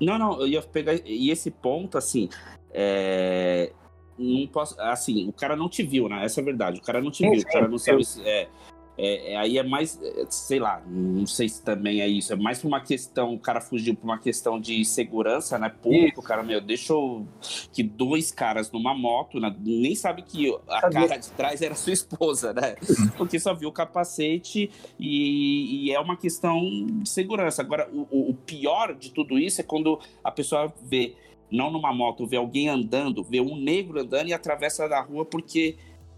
[0.00, 0.94] Não, não, eu ia pegar.
[1.04, 2.28] E esse ponto, assim,
[2.72, 3.72] é,
[4.18, 4.80] não posso.
[4.80, 6.24] Assim, o cara não te viu, né?
[6.24, 6.80] Essa é a verdade.
[6.80, 8.02] O cara não te sim, viu, sim, o cara não sabe.
[8.24, 8.48] É,
[8.96, 12.32] é, é, aí é mais, é, sei lá, não sei se também é isso.
[12.32, 15.68] É mais por uma questão, o cara fugiu por uma questão de segurança, né?
[15.68, 17.26] Público, o cara, meu, deixou
[17.72, 21.08] que dois caras numa moto, né, nem sabe que a Sabia.
[21.08, 22.76] cara de trás era sua esposa, né?
[23.16, 27.62] Porque só viu o capacete e, e é uma questão de segurança.
[27.62, 31.14] Agora, o, o pior de tudo isso é quando a pessoa vê
[31.50, 35.76] não numa moto, vê alguém andando, vê um negro andando e atravessa da rua porque.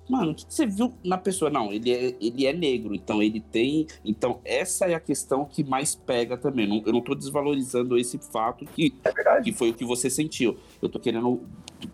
[0.09, 1.51] Mano, o que você viu na pessoa?
[1.51, 3.87] Não, ele é, ele é negro, então ele tem.
[4.05, 6.67] Então, essa é a questão que mais pega também.
[6.67, 10.59] Não, eu não tô desvalorizando esse fato que, é que foi o que você sentiu.
[10.81, 11.41] Eu tô querendo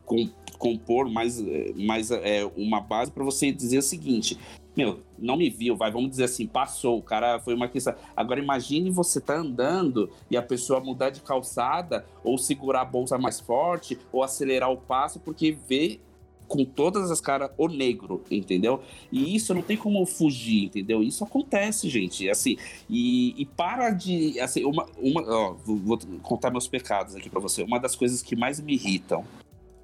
[0.04, 0.28] com,
[0.58, 1.42] compor mais,
[1.76, 4.38] mais é, uma base para você dizer o seguinte:
[4.76, 7.94] meu, não me viu, vai, vamos dizer assim, passou, o cara foi uma questão.
[8.16, 13.18] Agora imagine você tá andando e a pessoa mudar de calçada, ou segurar a bolsa
[13.18, 16.00] mais forte, ou acelerar o passo, porque vê
[16.48, 18.82] com todas as caras o negro, entendeu?
[19.12, 21.02] E isso não tem como fugir, entendeu?
[21.02, 22.56] Isso acontece, gente, assim,
[22.88, 27.40] e, e para de, assim, uma, uma ó, vou, vou contar meus pecados aqui para
[27.40, 27.62] você.
[27.62, 29.24] Uma das coisas que mais me irritam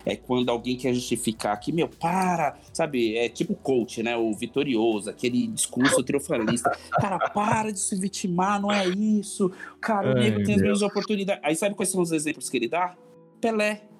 [0.06, 3.16] é quando alguém quer justificar que, meu, para, sabe?
[3.16, 4.16] É tipo coach, né?
[4.16, 6.76] O vitorioso, aquele discurso triunfalista.
[6.92, 9.50] Cara, para de se vitimar, não é isso.
[9.80, 11.42] Cara, o negro tem as mesmas oportunidades.
[11.42, 12.94] Aí sabe quais são os exemplos que ele dá?
[13.40, 13.93] Pelé.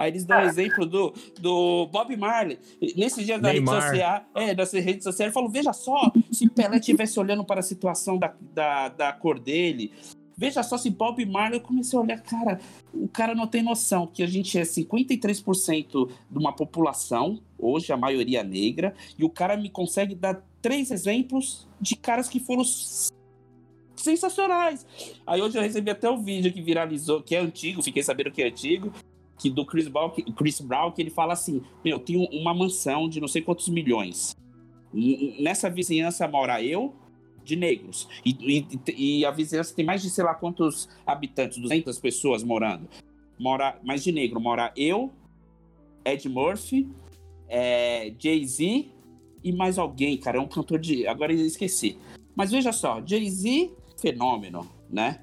[0.00, 0.46] Aí eles dão o ah.
[0.46, 2.58] exemplo do, do Bob Marley.
[2.96, 6.78] Nesse dia da rede social, é, das redes sociais, ele falou: veja só, se Pelé
[6.78, 9.92] estivesse olhando para a situação da, da, da cor dele,
[10.38, 12.58] Veja só se Bob Marley, eu comecei a olhar, cara,
[12.94, 17.96] o cara não tem noção que a gente é 53% de uma população, hoje a
[17.98, 22.64] maioria negra, e o cara me consegue dar três exemplos de caras que foram
[23.94, 24.86] sensacionais.
[25.26, 28.30] Aí hoje eu recebi até o um vídeo que viralizou, que é antigo, fiquei sabendo
[28.30, 28.94] que é antigo,
[29.40, 33.08] que do Chris Brown, Chris Brown, que ele fala assim: Meu, eu tenho uma mansão
[33.08, 34.36] de não sei quantos milhões.
[35.40, 36.94] Nessa vizinhança mora eu,
[37.42, 38.06] de negros.
[38.24, 42.86] E, e, e, a vizinhança tem mais de sei lá quantos habitantes, 200 pessoas morando.
[43.38, 44.38] Mora mais de negro.
[44.38, 45.10] Mora eu,
[46.04, 46.86] Ed Murphy,
[47.48, 48.88] é, Jay-Z
[49.42, 50.36] e mais alguém, cara.
[50.36, 51.06] É um cantor de.
[51.06, 51.96] Agora eu esqueci.
[52.36, 55.22] Mas veja só, Jay-Z, fenômeno, né?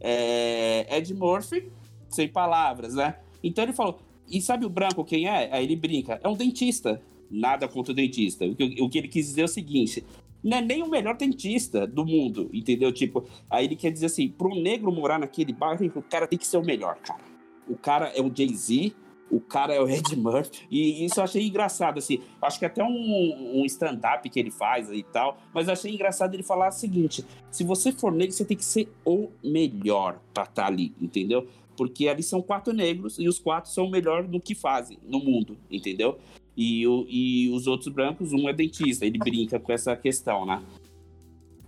[0.00, 1.70] É, Ed Murphy,
[2.08, 3.16] sem palavras, né?
[3.42, 3.98] Então ele falou.
[4.28, 5.52] E sabe o branco quem é?
[5.52, 6.20] Aí ele brinca.
[6.22, 7.02] É um dentista.
[7.30, 8.44] Nada contra o dentista.
[8.44, 10.04] O que, o que ele quis dizer é o seguinte:
[10.42, 12.92] não é nem o melhor dentista do mundo, entendeu?
[12.92, 16.38] Tipo, aí ele quer dizer assim, para um negro morar naquele bairro, o cara tem
[16.38, 17.22] que ser o melhor, cara.
[17.68, 18.92] O cara é o Jay-Z,
[19.30, 22.84] o cara é o Ed Murphy, e isso eu achei engraçado, assim, acho que até
[22.84, 26.72] um, um stand-up que ele faz e tal, mas eu achei engraçado ele falar o
[26.72, 30.92] seguinte, se você for negro, você tem que ser o melhor pra estar tá ali,
[31.00, 31.46] entendeu?
[31.76, 35.18] Porque ali são quatro negros e os quatro são o melhor no que fazem no
[35.18, 36.18] mundo, entendeu?
[36.56, 40.62] E, o, e os outros brancos, um é dentista, ele brinca com essa questão, né?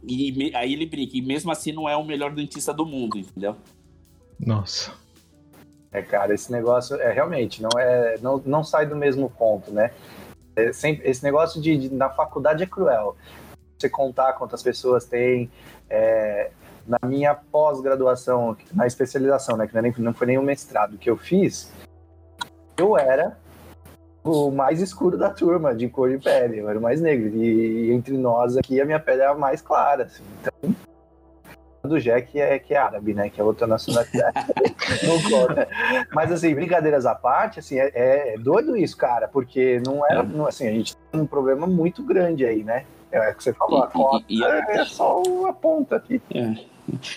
[0.07, 3.19] E me, aí ele brinca, e mesmo assim não é o melhor dentista do mundo,
[3.19, 3.57] entendeu?
[4.39, 4.93] Nossa.
[5.91, 9.93] É, cara, esse negócio é realmente não é não, não sai do mesmo ponto, né?
[10.57, 13.17] É sempre, esse negócio de, de, na faculdade é cruel.
[13.79, 15.51] Você contar quantas pessoas tem.
[15.89, 16.51] É,
[16.87, 19.67] na minha pós-graduação, na especialização, né?
[19.67, 21.73] Que não, é nem, não foi nem o mestrado que eu fiz,
[22.77, 23.37] eu era
[24.25, 26.59] o mais escuro da turma, de cor de pele.
[26.59, 27.37] Eu era o mais negro.
[27.37, 30.05] E, entre nós aqui, a minha pele era mais clara.
[30.05, 30.23] Assim.
[30.41, 30.75] Então,
[31.85, 33.29] do Jack é que é árabe, né?
[33.29, 34.35] Que é outra nacionalidade.
[35.05, 35.69] não conta.
[36.15, 40.47] Mas assim, brincadeiras à parte, assim, é, é doido isso, cara, porque não era, não,
[40.47, 42.87] assim, a gente tem um problema muito grande aí, né?
[43.13, 46.21] É o que você falou, a cota e, e, é só a ponta aqui.
[46.35, 46.74] É.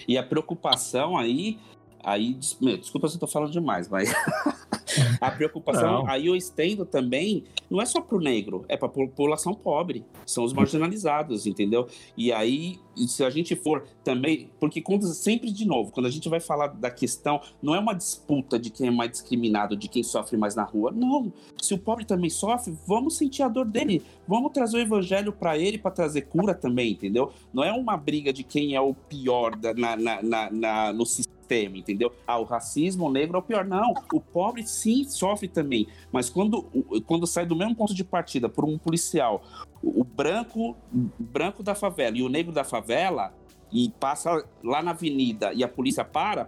[0.08, 1.58] E a preocupação aí
[2.04, 4.14] Aí, desculpa se eu tô falando demais, mas
[5.20, 6.10] a preocupação, não.
[6.10, 10.54] aí eu estendo também, não é só pro negro, é pra população pobre, são os
[10.54, 11.88] marginalizados, entendeu?
[12.16, 14.84] E aí, se a gente for também, porque
[15.14, 18.70] sempre de novo, quando a gente vai falar da questão, não é uma disputa de
[18.70, 21.32] quem é mais discriminado, de quem sofre mais na rua, não.
[21.62, 25.58] Se o pobre também sofre, vamos sentir a dor dele, vamos trazer o evangelho para
[25.58, 27.32] ele para trazer cura também, entendeu?
[27.54, 31.06] Não é uma briga de quem é o pior da, na, na, na, na no
[31.06, 32.12] sistema sistema, entendeu?
[32.28, 33.66] Ah, o racismo, o negro é o pior.
[33.66, 35.88] Não, o pobre sim sofre também.
[36.12, 36.64] Mas quando,
[37.06, 39.42] quando sai do mesmo ponto de partida por um policial,
[39.82, 40.76] o branco,
[41.18, 43.34] branco da favela e o negro da favela,
[43.70, 46.48] e passa lá na avenida e a polícia para,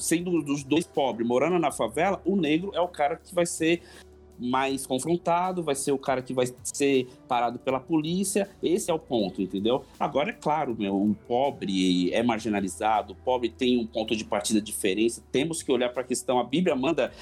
[0.00, 3.82] sendo dos dois pobres morando na favela, o negro é o cara que vai ser
[4.42, 8.50] mais confrontado, vai ser o cara que vai ser parado pela polícia.
[8.62, 9.84] Esse é o ponto, entendeu?
[9.98, 14.60] Agora, é claro, meu, o pobre é marginalizado, o pobre tem um ponto de partida
[14.60, 15.20] diferente.
[15.30, 16.38] Temos que olhar para a questão.
[16.38, 17.12] A Bíblia manda,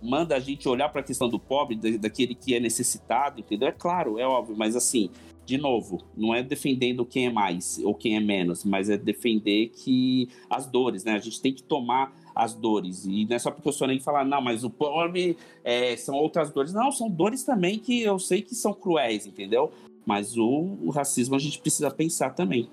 [0.00, 3.68] manda a gente olhar para a questão do pobre, daquele que é necessitado, entendeu?
[3.68, 5.10] É claro, é óbvio, mas assim,
[5.48, 9.68] de novo, não é defendendo quem é mais ou quem é menos, mas é defender
[9.68, 11.12] que as dores, né?
[11.12, 13.04] A gente tem que tomar as dores.
[13.04, 16.14] E não é só porque eu sou nem falar, não, mas o pobre é, são
[16.14, 16.72] outras dores.
[16.72, 19.72] Não, são dores também que eu sei que são cruéis, entendeu?
[20.06, 22.70] Mas o, o racismo a gente precisa pensar também.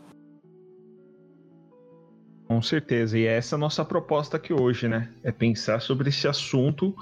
[2.48, 5.12] Com certeza, e essa é a nossa proposta aqui hoje, né?
[5.24, 6.96] É pensar sobre esse assunto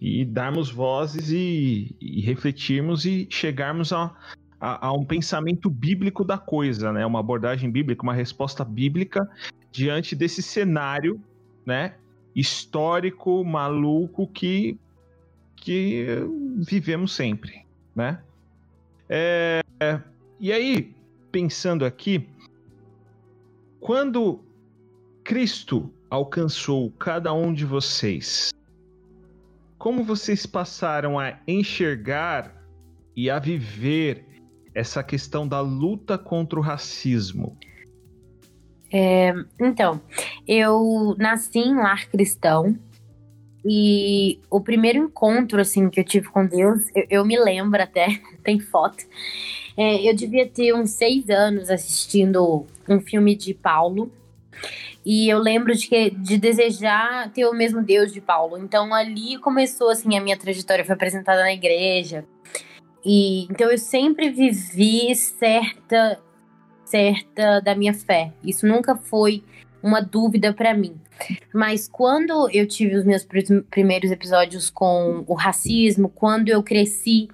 [0.00, 4.16] e darmos vozes e, e refletirmos e chegarmos a,
[4.60, 7.04] a, a, um pensamento bíblico da coisa, né?
[7.04, 9.28] Uma abordagem bíblica, uma resposta bíblica
[9.72, 11.20] diante desse cenário
[11.64, 11.94] né,
[12.34, 14.78] histórico, maluco que,
[15.56, 16.06] que
[16.56, 18.22] vivemos sempre, né?
[19.08, 19.60] É,
[20.38, 20.94] e aí,
[21.32, 22.28] pensando aqui,
[23.80, 24.40] quando
[25.24, 28.52] Cristo alcançou cada um de vocês,
[29.78, 32.54] como vocês passaram a enxergar
[33.16, 34.24] e a viver
[34.74, 37.56] essa questão da luta contra o racismo?
[38.92, 40.00] É, então,
[40.46, 42.76] eu nasci em lar cristão
[43.64, 48.20] e o primeiro encontro assim que eu tive com Deus, eu, eu me lembro até,
[48.42, 49.04] tem foto.
[49.76, 54.10] É, eu devia ter uns seis anos assistindo um filme de Paulo
[55.04, 58.58] e eu lembro de, que, de desejar ter o mesmo Deus de Paulo.
[58.58, 62.24] Então ali começou assim a minha trajetória, foi apresentada na igreja.
[63.04, 66.20] E então eu sempre vivi certa
[66.90, 68.32] certa da minha fé.
[68.44, 69.42] Isso nunca foi
[69.82, 70.94] uma dúvida para mim.
[71.54, 73.26] Mas quando eu tive os meus
[73.70, 77.28] primeiros episódios com o racismo, quando eu cresci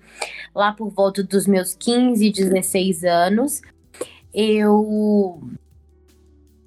[0.54, 3.62] lá por volta dos meus 15, 16 anos,
[4.34, 5.40] eu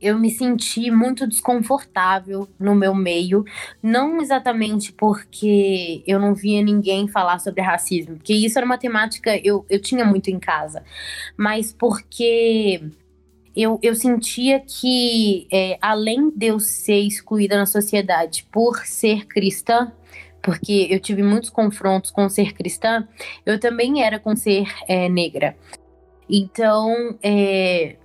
[0.01, 3.43] eu me senti muito desconfortável no meu meio,
[3.81, 9.35] não exatamente porque eu não via ninguém falar sobre racismo, porque isso era uma temática
[9.43, 10.83] eu, eu tinha muito em casa,
[11.37, 12.81] mas porque
[13.55, 19.91] eu, eu sentia que, é, além de eu ser excluída na sociedade por ser cristã,
[20.41, 23.07] porque eu tive muitos confrontos com ser cristã,
[23.45, 25.57] eu também era com ser é, negra.
[26.29, 27.97] Então, é,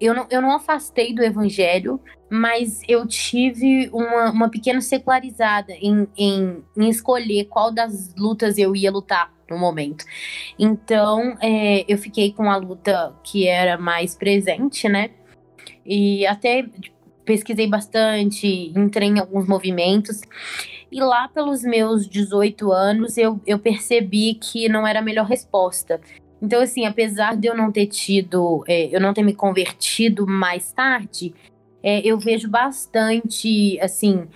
[0.00, 6.06] eu não, eu não afastei do evangelho, mas eu tive uma, uma pequena secularizada em,
[6.16, 10.04] em, em, escolher qual das lutas eu ia lutar no momento.
[10.58, 15.10] Então, é, eu fiquei com a luta que era mais presente, né?
[15.84, 16.66] E até
[17.24, 20.20] pesquisei bastante, entrei em alguns movimentos.
[20.90, 26.00] E lá pelos meus 18 anos, eu, eu percebi que não era a melhor resposta.
[26.40, 30.72] Então, assim, apesar de eu não ter tido, é, eu não ter me convertido mais
[30.72, 31.34] tarde,
[31.82, 34.26] é, eu vejo bastante, assim,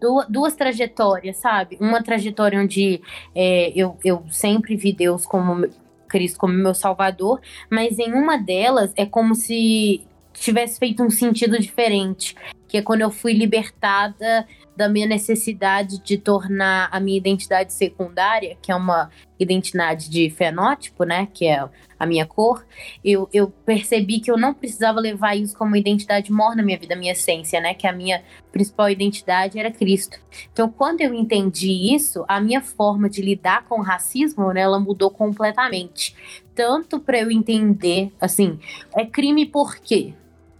[0.00, 1.76] duas, duas, trajetórias, sabe?
[1.80, 3.00] Uma trajetória onde
[3.34, 5.68] é, eu, eu sempre vi Deus como
[6.08, 11.58] Cristo como meu salvador, mas em uma delas é como se tivesse feito um sentido
[11.58, 12.34] diferente,
[12.70, 14.46] que é quando eu fui libertada
[14.76, 19.10] da minha necessidade de tornar a minha identidade secundária, que é uma
[19.40, 21.68] identidade de fenótipo, né, que é
[21.98, 22.64] a minha cor,
[23.04, 26.94] eu, eu percebi que eu não precisava levar isso como identidade maior na minha vida,
[26.94, 30.18] minha essência, né, que a minha principal identidade era Cristo.
[30.52, 34.78] Então, quando eu entendi isso, a minha forma de lidar com o racismo, né, ela
[34.78, 36.14] mudou completamente.
[36.54, 38.60] Tanto para eu entender, assim,
[38.94, 40.14] é crime por quê?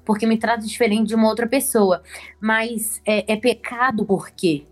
[0.04, 2.02] Porque me trata diferente de uma outra pessoa.
[2.40, 4.64] Mas é, é pecado por quê?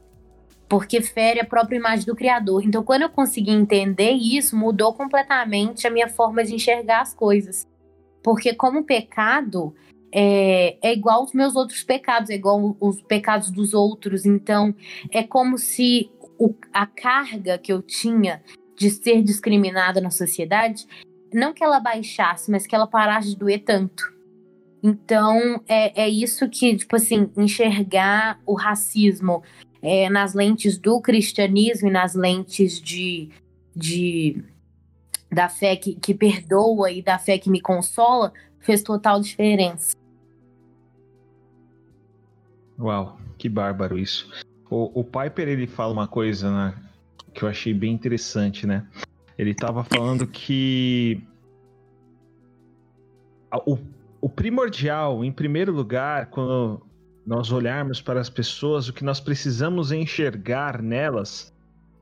[0.68, 2.62] porque fere a própria imagem do Criador.
[2.62, 7.66] Então, quando eu consegui entender isso, mudou completamente a minha forma de enxergar as coisas.
[8.22, 9.74] Porque, como pecado,
[10.12, 14.26] é, é igual aos meus outros pecados, é igual os pecados dos outros.
[14.26, 14.74] Então,
[15.10, 18.42] é como se o, a carga que eu tinha
[18.76, 20.86] de ser discriminada na sociedade,
[21.32, 24.17] não que ela baixasse, mas que ela parasse de doer tanto.
[24.82, 29.42] Então, é, é isso que, tipo assim, enxergar o racismo
[29.82, 33.30] é, nas lentes do cristianismo e nas lentes de,
[33.74, 34.42] de
[35.30, 39.96] da fé que, que perdoa e da fé que me consola, fez total diferença.
[42.78, 44.30] Uau, que bárbaro isso.
[44.70, 46.74] O, o Piper ele fala uma coisa né,
[47.34, 48.86] que eu achei bem interessante, né?
[49.36, 51.22] Ele estava falando que
[53.66, 53.78] o,
[54.20, 56.82] o primordial, em primeiro lugar, quando
[57.26, 61.52] nós olharmos para as pessoas, o que nós precisamos enxergar nelas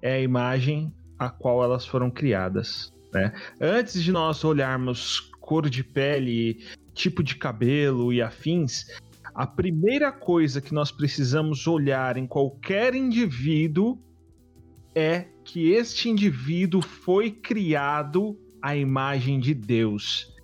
[0.01, 2.93] é a imagem a qual elas foram criadas.
[3.13, 3.33] Né?
[3.61, 6.65] Antes de nós olharmos cor de pele,
[6.95, 8.87] tipo de cabelo e afins,
[9.35, 13.99] a primeira coisa que nós precisamos olhar em qualquer indivíduo
[14.95, 20.36] é que este indivíduo foi criado à imagem de Deus.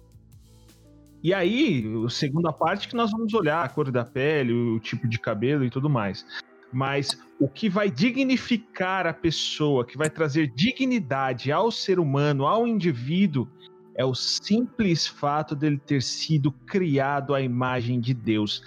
[1.22, 5.06] E aí, a segunda parte que nós vamos olhar a cor da pele, o tipo
[5.06, 6.26] de cabelo e tudo mais.
[6.72, 12.66] Mas o que vai dignificar a pessoa, que vai trazer dignidade ao ser humano, ao
[12.66, 13.46] indivíduo,
[13.94, 18.62] é o simples fato dele ter sido criado à imagem de Deus.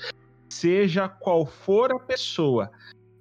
[0.48, 2.72] Seja qual for a pessoa,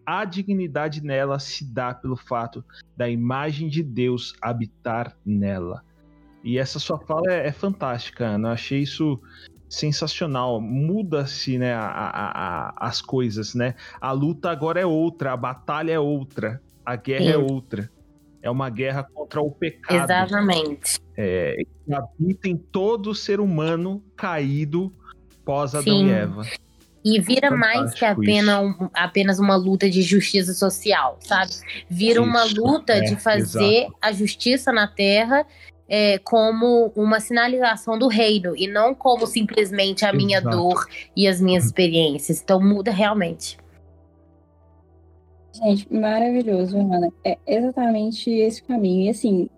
[0.06, 2.64] a dignidade nela se dá pelo fato
[2.96, 5.82] da imagem de Deus habitar nela.
[6.44, 8.48] E essa sua fala é, é fantástica, Ana.
[8.48, 9.18] Eu achei isso
[9.66, 10.60] sensacional.
[10.60, 13.74] Muda-se, né, a, a, a, as coisas, né?
[13.98, 17.32] A luta agora é outra, a batalha é outra, a guerra é Sim.
[17.32, 17.90] é outra.
[18.42, 20.04] É uma guerra contra o pecado.
[20.04, 21.00] Exatamente.
[21.16, 21.56] É,
[21.90, 24.92] habita em todo ser humano caído
[25.46, 26.08] pós Adão Sim.
[26.08, 26.42] e Eva.
[27.02, 31.52] E vira mais que apenas, apenas uma luta de justiça social, sabe?
[31.88, 33.96] Vira isso, uma luta é, de fazer exato.
[34.00, 35.46] a justiça na terra
[35.88, 40.16] é, como uma sinalização do reino e não como simplesmente a Exato.
[40.16, 42.40] minha dor e as minhas experiências.
[42.42, 43.58] Então muda realmente.
[45.52, 47.12] Gente, maravilhoso, Ana.
[47.24, 49.06] É exatamente esse caminho.
[49.06, 49.48] E assim,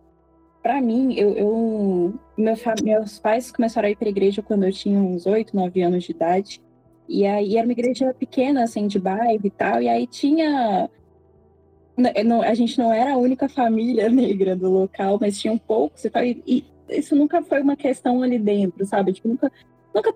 [0.62, 4.72] para mim, eu, eu meu, meus pais começaram a ir para a igreja quando eu
[4.72, 6.60] tinha uns 8, 9 anos de idade.
[7.08, 9.80] E aí era uma igreja pequena, assim, de bairro e tal.
[9.80, 10.90] E aí tinha
[12.24, 16.10] não, a gente não era a única família negra do local, mas tinham poucos e
[16.10, 16.24] tal.
[16.24, 19.12] E, e isso nunca foi uma questão ali dentro, sabe?
[19.12, 19.50] Tipo, nunca,
[19.94, 20.14] nunca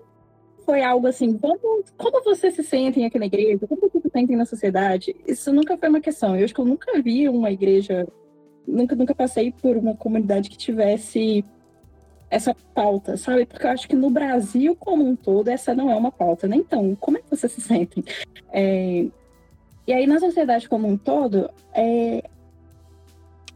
[0.65, 3.67] foi algo assim, como, como você se sente aqui na igreja?
[3.67, 5.15] Como você se sente na sociedade?
[5.27, 6.35] Isso nunca foi uma questão.
[6.35, 8.07] Eu acho que eu nunca vi uma igreja,
[8.67, 11.43] nunca, nunca passei por uma comunidade que tivesse
[12.29, 13.45] essa pauta, sabe?
[13.45, 16.47] Porque eu acho que no Brasil como um todo, essa não é uma pauta.
[16.47, 18.01] Nem então, como é que você se sente?
[18.53, 19.07] É,
[19.87, 22.23] e aí, na sociedade como um todo, é...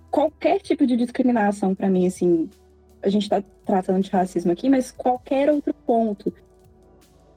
[0.10, 2.50] qualquer tipo de discriminação, para mim, assim,
[3.02, 6.34] a gente está tratando de racismo aqui, mas qualquer outro ponto,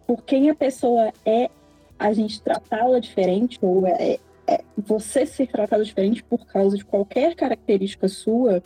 [0.06, 1.50] por quem a pessoa é,
[1.98, 7.34] a gente tratá-la diferente, ou é, é você ser tratado diferente por causa de qualquer
[7.34, 8.62] característica sua,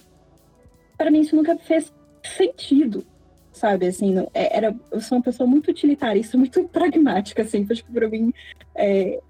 [0.97, 1.93] para mim isso nunca fez
[2.23, 3.05] sentido,
[3.51, 3.87] sabe?
[3.87, 8.09] Assim, não, é, era, eu sou uma pessoa muito utilitarista, muito pragmática, assim, tipo, para
[8.09, 8.33] mim,
[8.75, 9.21] é,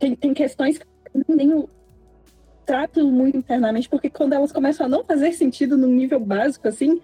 [0.00, 1.68] tem, tem questões que eu nem
[2.64, 7.00] trato muito internamente, porque quando elas começam a não fazer sentido no nível básico, assim,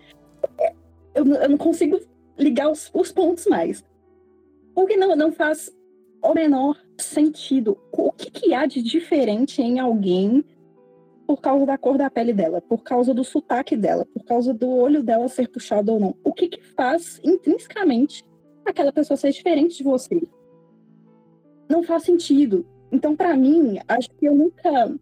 [1.14, 2.00] eu, eu não consigo
[2.38, 3.84] ligar os, os pontos mais.
[4.74, 5.70] Porque não, não faz
[6.22, 7.78] o menor sentido.
[7.92, 10.44] O que, que há de diferente em alguém
[11.26, 14.70] por causa da cor da pele dela, por causa do sotaque dela, por causa do
[14.70, 16.14] olho dela ser puxado ou não?
[16.22, 18.24] O que, que faz intrinsecamente
[18.64, 20.22] aquela pessoa ser diferente de você?
[21.68, 22.64] Não faz sentido.
[22.90, 24.94] Então, para mim, acho que eu nunca.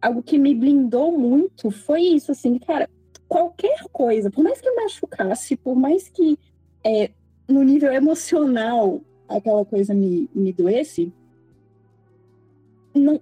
[0.00, 2.88] Algo que me blindou muito foi isso, assim, cara,
[3.26, 6.38] qualquer coisa, por mais que machucasse, por mais que
[6.84, 7.10] é,
[7.48, 11.10] no nível emocional aquela coisa me, me doesse,
[12.94, 13.18] não,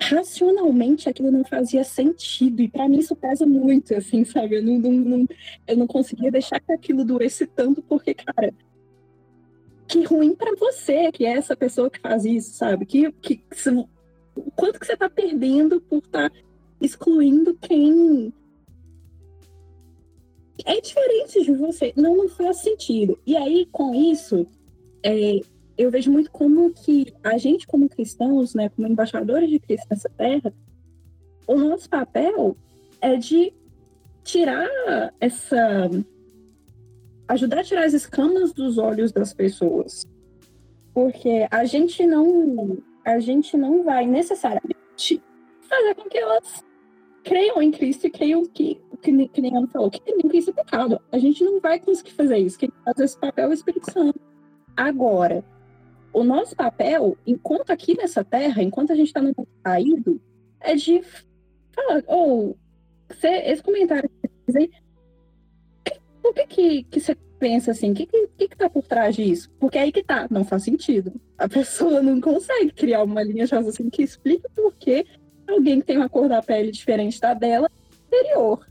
[0.00, 2.62] racionalmente aquilo não fazia sentido.
[2.62, 4.56] E para mim isso pesa muito, assim, sabe?
[4.56, 5.26] Eu não, não, não,
[5.66, 8.52] eu não conseguia deixar que aquilo doesse tanto, porque, cara,
[9.90, 12.86] que ruim para você, que é essa pessoa que faz isso, sabe?
[12.86, 13.42] Que, que,
[14.54, 16.36] quanto que você tá perdendo por estar tá
[16.80, 18.32] excluindo quem
[20.64, 21.92] é diferente de você.
[21.96, 23.18] Não, não faz sentido.
[23.26, 24.46] E aí, com isso,
[25.02, 25.40] é,
[25.76, 30.08] eu vejo muito como que a gente, como cristãos, né, como embaixadores de Cristo nessa
[30.10, 30.52] terra,
[31.46, 32.56] o nosso papel
[33.00, 33.52] é de
[34.22, 34.68] tirar
[35.18, 35.90] essa.
[37.30, 40.04] Ajudar a tirar as escamas dos olhos das pessoas.
[40.92, 42.78] Porque a gente não.
[43.04, 45.22] A gente não vai necessariamente
[45.62, 46.64] fazer com que elas
[47.24, 50.54] creiam em Cristo e creiam que, que, que nem Ana falou, que em Cristo é
[50.54, 51.00] pecado.
[51.10, 52.58] A gente não vai conseguir fazer isso.
[52.58, 54.20] Quem faz esse papel é o Espírito Santo.
[54.76, 55.44] Agora,
[56.12, 60.20] o nosso papel, enquanto aqui nessa terra, enquanto a gente está no caído,
[60.60, 61.02] é de
[61.72, 62.56] falar, ou oh,
[63.22, 64.70] esse comentário que você fez aí,
[66.30, 67.90] por que, que, que você pensa assim?
[67.90, 69.50] O que, que, que tá por trás disso?
[69.58, 71.12] Porque aí que tá, não faz sentido.
[71.36, 75.04] A pessoa não consegue criar uma linha de raciocínio que explique por que
[75.48, 78.64] alguém que tem uma cor da pele diferente da dela é superior.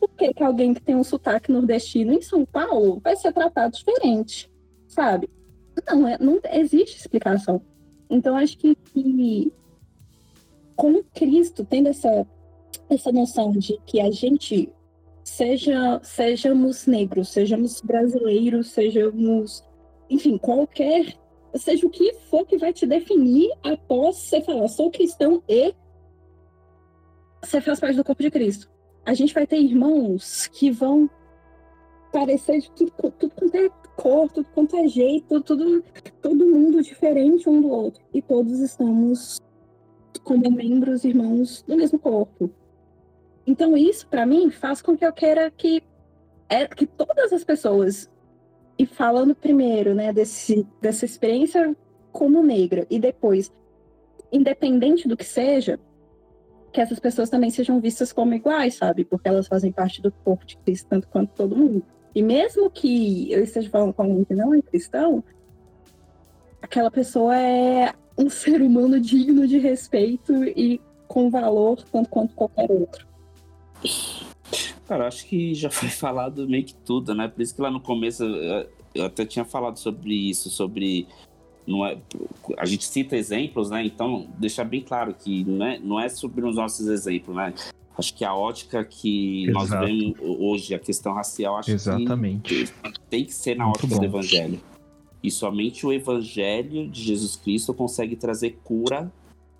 [0.00, 3.76] Por que, que alguém que tem um sotaque nordestino em São Paulo vai ser tratado
[3.76, 4.50] diferente?
[4.88, 5.30] Sabe?
[5.86, 7.62] Não, é, não existe explicação.
[8.10, 9.52] Então, acho que, que
[10.74, 12.26] com Cristo, tendo essa,
[12.90, 14.72] essa noção de que a gente
[15.24, 19.64] seja sejamos negros, sejamos brasileiros, sejamos,
[20.08, 21.16] enfim, qualquer,
[21.54, 25.74] seja o que for que vai te definir após você falar, sou cristão e
[27.42, 28.70] você faz parte do corpo de Cristo.
[29.04, 31.10] A gente vai ter irmãos que vão
[32.12, 35.82] parecer de tudo, tudo quanto é cor, tudo quanto é jeito, tudo,
[36.22, 38.02] todo mundo diferente um do outro.
[38.14, 39.40] E todos estamos
[40.22, 42.50] como membros, irmãos do mesmo corpo.
[43.46, 45.82] Então isso, para mim, faz com que eu queira que,
[46.48, 48.10] é, que todas as pessoas,
[48.78, 51.76] e falando primeiro, né, desse, dessa experiência
[52.10, 53.52] como negra, e depois,
[54.32, 55.78] independente do que seja,
[56.72, 59.04] que essas pessoas também sejam vistas como iguais, sabe?
[59.04, 61.84] Porque elas fazem parte do corpo de Cristo, tanto quanto todo mundo.
[62.12, 65.22] E mesmo que eu esteja falando com alguém que não é cristão,
[66.60, 72.70] aquela pessoa é um ser humano digno de respeito e com valor tanto quanto qualquer
[72.70, 73.06] outro.
[74.86, 77.28] Cara, acho que já foi falado meio que tudo, né?
[77.28, 78.24] Por isso que lá no começo
[78.94, 81.06] eu até tinha falado sobre isso, sobre
[81.66, 81.98] não é,
[82.58, 83.84] a gente cita exemplos, né?
[83.84, 87.54] Então, deixar bem claro que não é, não é sobre os nossos exemplos, né?
[87.96, 89.68] Acho que a ótica que Exato.
[89.68, 92.66] nós vemos hoje, a questão racial, acho Exatamente.
[92.66, 94.00] que tem que ser na Muito ótica bom.
[94.00, 94.60] do evangelho.
[95.22, 99.10] E somente o evangelho de Jesus Cristo consegue trazer cura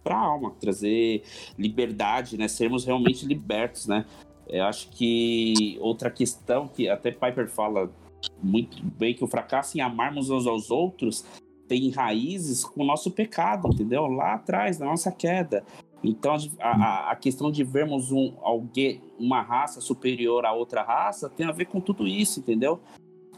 [0.05, 1.23] para a alma, trazer
[1.59, 2.47] liberdade, né?
[2.47, 4.05] Sermos realmente libertos, né?
[4.47, 7.91] Eu acho que outra questão que até Piper fala
[8.43, 11.25] muito bem que o fracasso em amarmos uns aos outros
[11.67, 14.07] tem raízes com o nosso pecado, entendeu?
[14.07, 15.65] Lá atrás, na nossa queda.
[16.03, 21.47] Então, a, a, questão de vermos um, alguém, uma raça superior a outra raça tem
[21.47, 22.81] a ver com tudo isso, entendeu?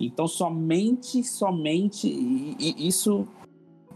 [0.01, 3.29] Então, somente, somente, e, e isso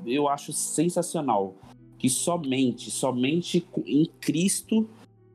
[0.07, 1.57] eu acho sensacional,
[2.01, 4.89] que somente, somente em Cristo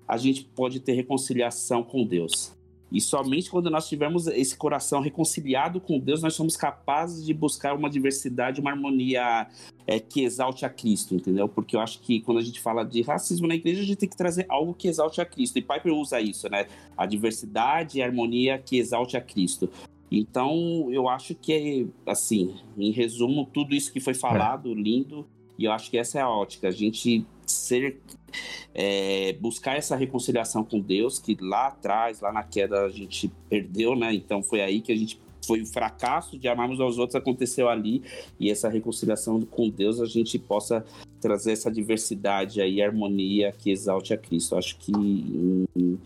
[0.08, 2.54] a gente pode ter reconciliação com Deus.
[2.92, 7.76] E somente quando nós tivermos esse coração reconciliado com Deus, nós somos capazes de buscar
[7.76, 9.48] uma diversidade, uma harmonia
[9.86, 11.48] é, que exalte a Cristo, entendeu?
[11.48, 14.10] Porque eu acho que quando a gente fala de racismo na igreja, a gente tem
[14.10, 15.60] que trazer algo que exalte a Cristo.
[15.60, 16.68] E Piper usa isso, né?
[16.98, 19.70] A diversidade e a harmonia que exalte a Cristo.
[20.12, 25.28] Então, eu acho que, assim, em resumo, tudo isso que foi falado, lindo,
[25.58, 28.00] e eu acho que essa é a ótica, a gente ser
[28.74, 33.96] é, buscar essa reconciliação com Deus, que lá atrás, lá na queda, a gente perdeu,
[33.96, 34.14] né?
[34.14, 38.02] Então foi aí que a gente foi o fracasso de amarmos aos outros aconteceu ali
[38.40, 40.84] e essa reconciliação com Deus a gente possa
[41.22, 44.56] trazer essa diversidade aí, harmonia que exalte a Cristo.
[44.56, 46.00] Acho que em,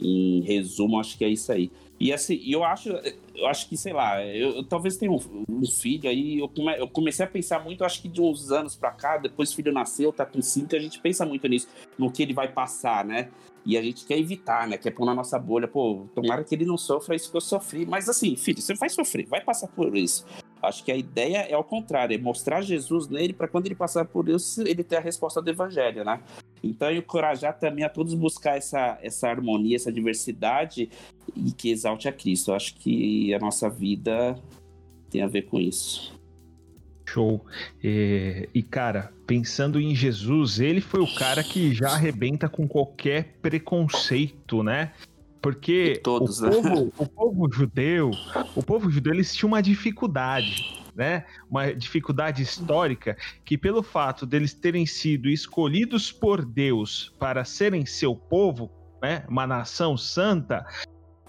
[0.00, 1.70] em resumo, acho que é isso aí.
[2.04, 2.90] E assim, eu acho,
[3.34, 6.78] eu acho que, sei lá, eu, eu talvez tenha um, um, filho aí, eu, come,
[6.78, 9.72] eu comecei a pensar muito, acho que de uns anos pra cá, depois o filho
[9.72, 13.30] nasceu, tá com cinco, a gente pensa muito nisso, no que ele vai passar, né?
[13.64, 14.76] E a gente quer evitar, né?
[14.76, 17.86] Quer pôr na nossa bolha, pô, tomara que ele não sofra isso que eu sofri.
[17.86, 20.26] Mas assim, filho, você vai sofrer, vai passar por isso.
[20.62, 24.04] Acho que a ideia é ao contrário, é mostrar Jesus nele para quando ele passar
[24.04, 26.20] por isso, ele ter a resposta do evangelho, né?
[26.64, 30.88] Então, encorajar também a todos buscar essa, essa harmonia, essa diversidade
[31.36, 32.50] e que exalte a Cristo.
[32.50, 34.36] Eu acho que a nossa vida
[35.10, 36.18] tem a ver com isso.
[37.06, 37.44] Show.
[37.82, 43.36] É, e, cara, pensando em Jesus, ele foi o cara que já arrebenta com qualquer
[43.42, 44.92] preconceito, né?
[45.42, 46.50] Porque todos, o, né?
[46.50, 48.10] povo, o povo judeu,
[48.56, 51.24] o povo judeu, eles tinham uma dificuldade né?
[51.50, 58.14] Uma dificuldade histórica que, pelo fato deles terem sido escolhidos por Deus para serem seu
[58.14, 58.70] povo,
[59.02, 59.24] né?
[59.28, 60.66] Uma nação santa,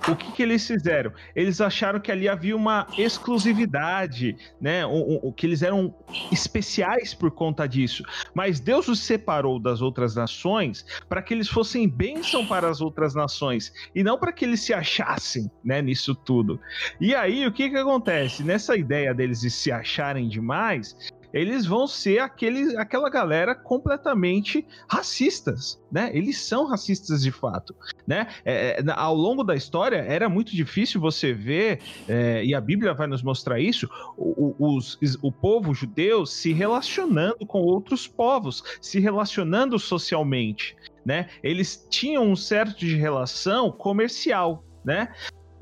[0.08, 1.12] o que, que eles fizeram?
[1.36, 4.86] Eles acharam que ali havia uma exclusividade, né?
[4.86, 5.96] O, o, que eles eram
[6.32, 8.04] especiais por conta disso.
[8.34, 13.16] Mas Deus os separou das outras nações para que eles fossem bênção para as outras
[13.16, 15.82] nações e não para que eles se achassem, né?
[15.82, 16.60] Nisso tudo.
[17.00, 18.44] E aí o que que acontece?
[18.44, 20.96] Nessa ideia deles de se acharem demais,
[21.36, 26.10] eles vão ser aquele, aquela galera completamente racistas, né?
[26.14, 27.76] Eles são racistas de fato,
[28.08, 28.28] né?
[28.46, 32.94] É, é ao longo da história era muito difícil você ver, é, e a Bíblia
[32.94, 39.02] vai nos mostrar isso, o, os, o povo judeu se relacionando com outros povos, se
[39.02, 41.28] relacionando socialmente, né?
[41.44, 45.14] Eles tinham um certo de relação comercial, né?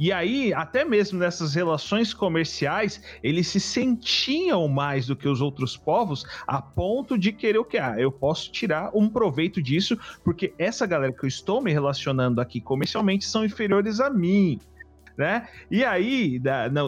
[0.03, 5.77] E aí, até mesmo nessas relações comerciais, eles se sentiam mais do que os outros
[5.77, 7.77] povos a ponto de querer o que?
[7.77, 12.41] Ah, eu posso tirar um proveito disso, porque essa galera que eu estou me relacionando
[12.41, 14.59] aqui comercialmente são inferiores a mim.
[15.17, 15.47] Né?
[15.71, 16.37] E aí,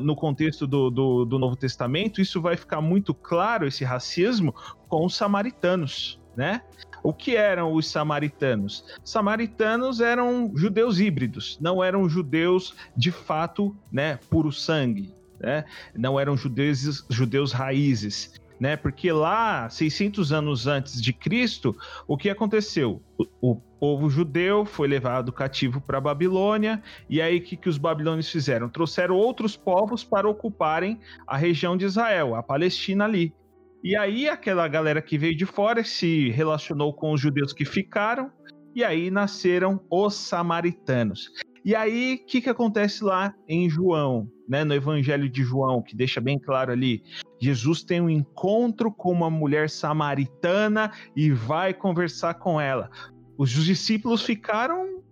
[0.03, 4.53] no contexto do, do, do Novo Testamento, isso vai ficar muito claro, esse racismo,
[4.89, 6.19] com os samaritanos.
[6.35, 6.61] Né?
[7.05, 8.83] O que eram os samaritanos?
[9.03, 15.65] Samaritanos eram judeus híbridos, não eram judeus de fato, né, puro sangue, né?
[15.93, 18.33] Não eram judeus, judeus raízes.
[18.59, 18.75] Né?
[18.75, 21.77] Porque lá, 600 anos antes de Cristo,
[22.07, 22.99] o que aconteceu?
[23.19, 27.69] O, o povo judeu foi levado cativo para a Babilônia, e aí o que, que
[27.69, 28.67] os babilônios fizeram?
[28.67, 33.31] Trouxeram outros povos para ocuparem a região de Israel, a Palestina ali.
[33.85, 38.31] E aí aquela galera que veio de fora se relacionou com os judeus que ficaram,
[38.73, 41.29] e aí nasceram os samaritanos.
[41.63, 45.95] E aí, o que, que acontece lá em João, né, no Evangelho de João, que
[45.95, 47.03] deixa bem claro ali?
[47.39, 52.89] Jesus tem um encontro com uma mulher samaritana e vai conversar com ela.
[53.37, 55.03] Os discípulos ficaram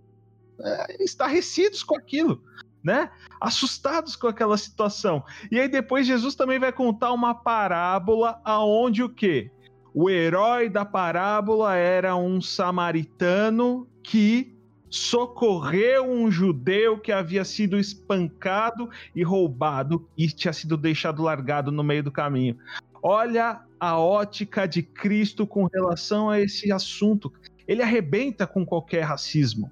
[0.59, 2.41] é, estarrecidos com aquilo
[2.83, 3.09] né?
[3.39, 5.23] Assustados com aquela situação.
[5.49, 9.49] E aí depois Jesus também vai contar uma parábola aonde o quê?
[9.93, 14.53] O herói da parábola era um samaritano que
[14.89, 21.83] socorreu um judeu que havia sido espancado e roubado e tinha sido deixado largado no
[21.83, 22.57] meio do caminho.
[23.01, 27.31] Olha a ótica de Cristo com relação a esse assunto.
[27.67, 29.71] Ele arrebenta com qualquer racismo.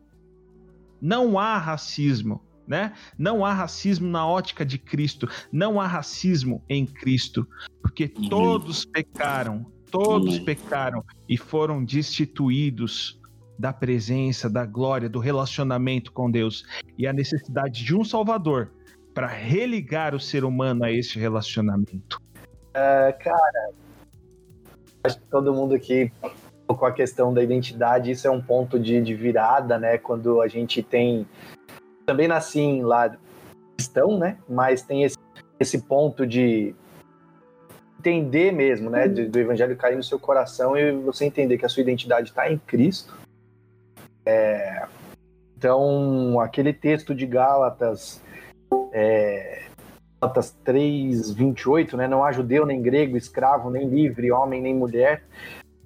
[1.01, 2.93] Não há racismo né?
[3.17, 7.47] Não há racismo na ótica de Cristo, não há racismo em Cristo,
[7.81, 8.29] porque uhum.
[8.29, 10.45] todos pecaram, todos uhum.
[10.45, 13.19] pecaram e foram destituídos
[13.57, 16.65] da presença, da glória, do relacionamento com Deus
[16.97, 18.71] e a necessidade de um Salvador
[19.13, 22.19] para religar o ser humano a esse relacionamento.
[22.69, 23.71] Uh, cara,
[25.03, 26.11] acho que todo mundo aqui
[26.67, 29.97] com a questão da identidade, isso é um ponto de, de virada, né?
[29.97, 31.27] Quando a gente tem
[32.05, 33.15] também nasci em lá
[33.75, 34.37] cristão, né?
[34.47, 35.17] Mas tem esse,
[35.59, 36.75] esse ponto de
[37.99, 39.07] entender mesmo, né?
[39.07, 42.51] Do, do evangelho cair no seu coração e você entender que a sua identidade está
[42.51, 43.13] em Cristo.
[44.25, 44.85] É,
[45.57, 48.21] então, aquele texto de Gálatas,
[48.91, 49.63] é,
[50.19, 52.07] Gálatas 3, 28, né?
[52.07, 55.23] Não há judeu, nem grego, escravo, nem livre, homem, nem mulher.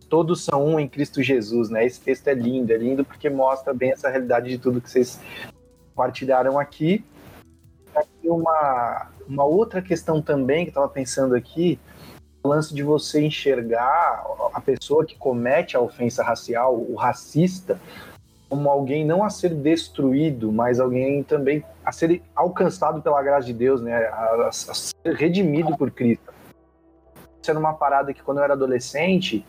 [0.09, 1.85] Todos são um em Cristo Jesus, né?
[1.85, 5.19] Esse texto é lindo, é lindo porque mostra bem essa realidade de tudo que vocês
[5.95, 7.03] compartilharam aqui.
[7.95, 11.79] Aqui uma, uma outra questão também que estava pensando aqui,
[12.43, 17.79] o lance de você enxergar a pessoa que comete a ofensa racial, o racista,
[18.49, 23.53] como alguém não a ser destruído, mas alguém também a ser alcançado pela graça de
[23.53, 23.95] Deus, né?
[23.95, 26.33] A, a ser redimido por Cristo.
[27.41, 29.45] Isso era uma parada que quando eu era adolescente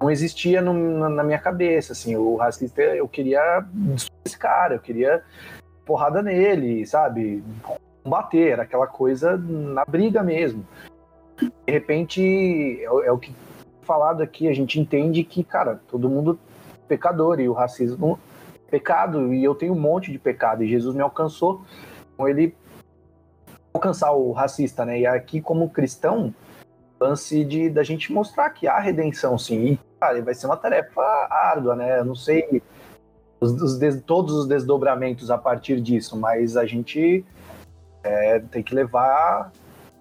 [0.00, 4.78] não existia no, na minha cabeça, assim, o racista eu queria destruir esse cara, eu
[4.78, 5.24] queria
[5.88, 7.42] porrada nele, sabe?
[8.04, 10.66] Combater, aquela coisa na briga mesmo.
[11.40, 13.34] De repente, é, é o que
[13.80, 16.38] falado aqui, a gente entende que, cara, todo mundo
[16.86, 18.18] pecador e o racismo
[18.66, 21.62] é pecado e eu tenho um monte de pecado e Jesus me alcançou
[22.18, 22.54] com ele
[23.72, 25.00] alcançar o racista, né?
[25.00, 26.34] E aqui como cristão,
[27.00, 29.64] lance de da gente mostrar que há redenção sim.
[29.64, 32.00] E, cara, vai ser uma tarefa árdua, né?
[32.00, 32.62] Eu não sei
[33.40, 37.24] os, os des, todos os desdobramentos a partir disso, mas a gente
[38.02, 39.52] é, tem que levar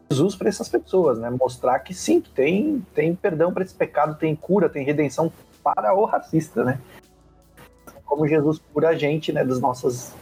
[0.09, 1.29] Jesus para essas pessoas, né?
[1.29, 5.31] Mostrar que sim, tem, tem perdão para esse pecado, tem cura, tem redenção
[5.63, 6.79] para o racista, né?
[8.05, 10.15] Como Jesus cura a gente, né, das nossas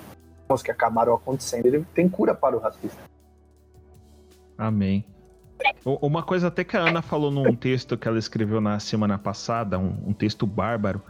[0.64, 3.00] que acabaram acontecendo, ele tem cura para o racista.
[4.58, 5.06] Amém.
[5.84, 9.78] Uma coisa até que a Ana falou num texto que ela escreveu na semana passada,
[9.78, 11.02] um, um texto bárbaro,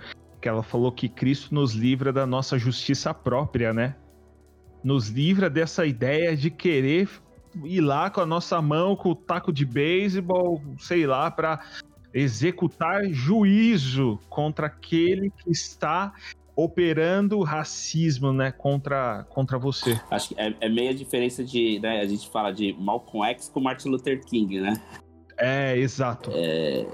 [0.46, 3.96] que ela falou que Cristo nos livra da nossa justiça própria, né?
[4.84, 7.10] nos livra dessa ideia de querer
[7.64, 11.66] ir lá com a nossa mão, com o taco de beisebol, sei lá, para
[12.14, 16.14] executar juízo contra aquele que está
[16.56, 20.00] operando racismo, né, contra, contra você.
[20.12, 23.50] Acho que é, é meio a diferença de, né, a gente fala de Malcolm X
[23.50, 24.80] com Martin Luther King, né?
[25.38, 26.32] É, exato.
[26.34, 26.86] É,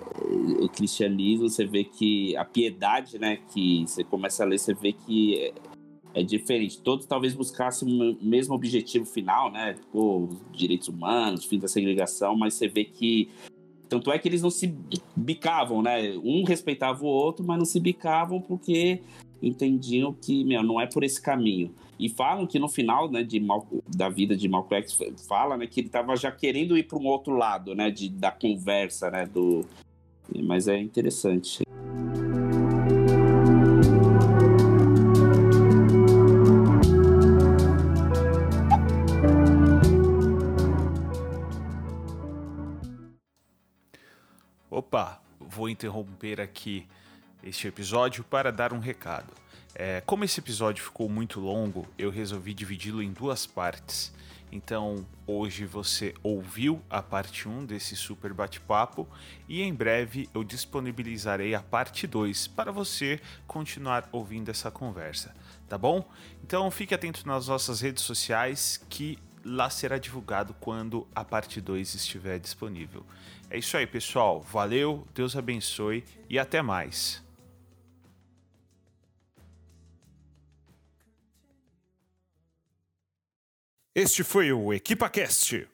[0.60, 4.94] o cristianismo, você vê que a piedade, né, que você começa a ler, você vê
[4.94, 5.54] que é,
[6.22, 6.82] é diferente.
[6.82, 12.56] Todos talvez buscassem o mesmo objetivo final, né, Pô, direitos humanos, fim da segregação, mas
[12.56, 13.30] você vê que
[13.88, 14.74] tanto é que eles não se
[15.14, 16.18] bicavam, né?
[16.24, 19.02] Um respeitava o outro, mas não se bicavam porque
[19.42, 21.76] entendiam que, meu, não é por esse caminho.
[22.02, 24.97] E falam que no final, né, de Mal, da vida de Malcolm X,
[25.28, 28.32] fala, né, que ele estava já querendo ir para um outro lado, né, de, da
[28.32, 29.64] conversa, né, do...
[30.43, 31.62] Mas é interessante.
[44.72, 46.88] Opa, vou interromper aqui
[47.43, 49.32] este episódio para dar um recado.
[49.74, 54.13] É, como esse episódio ficou muito longo, eu resolvi dividi-lo em duas partes.
[54.51, 59.07] Então, hoje você ouviu a parte 1 desse super bate-papo
[59.47, 65.34] e em breve eu disponibilizarei a parte 2 para você continuar ouvindo essa conversa,
[65.69, 66.05] tá bom?
[66.43, 71.95] Então, fique atento nas nossas redes sociais que lá será divulgado quando a parte 2
[71.95, 73.05] estiver disponível.
[73.49, 74.41] É isso aí, pessoal.
[74.41, 77.24] Valeu, Deus abençoe e até mais.
[83.94, 85.68] Este foi o EquipaCast.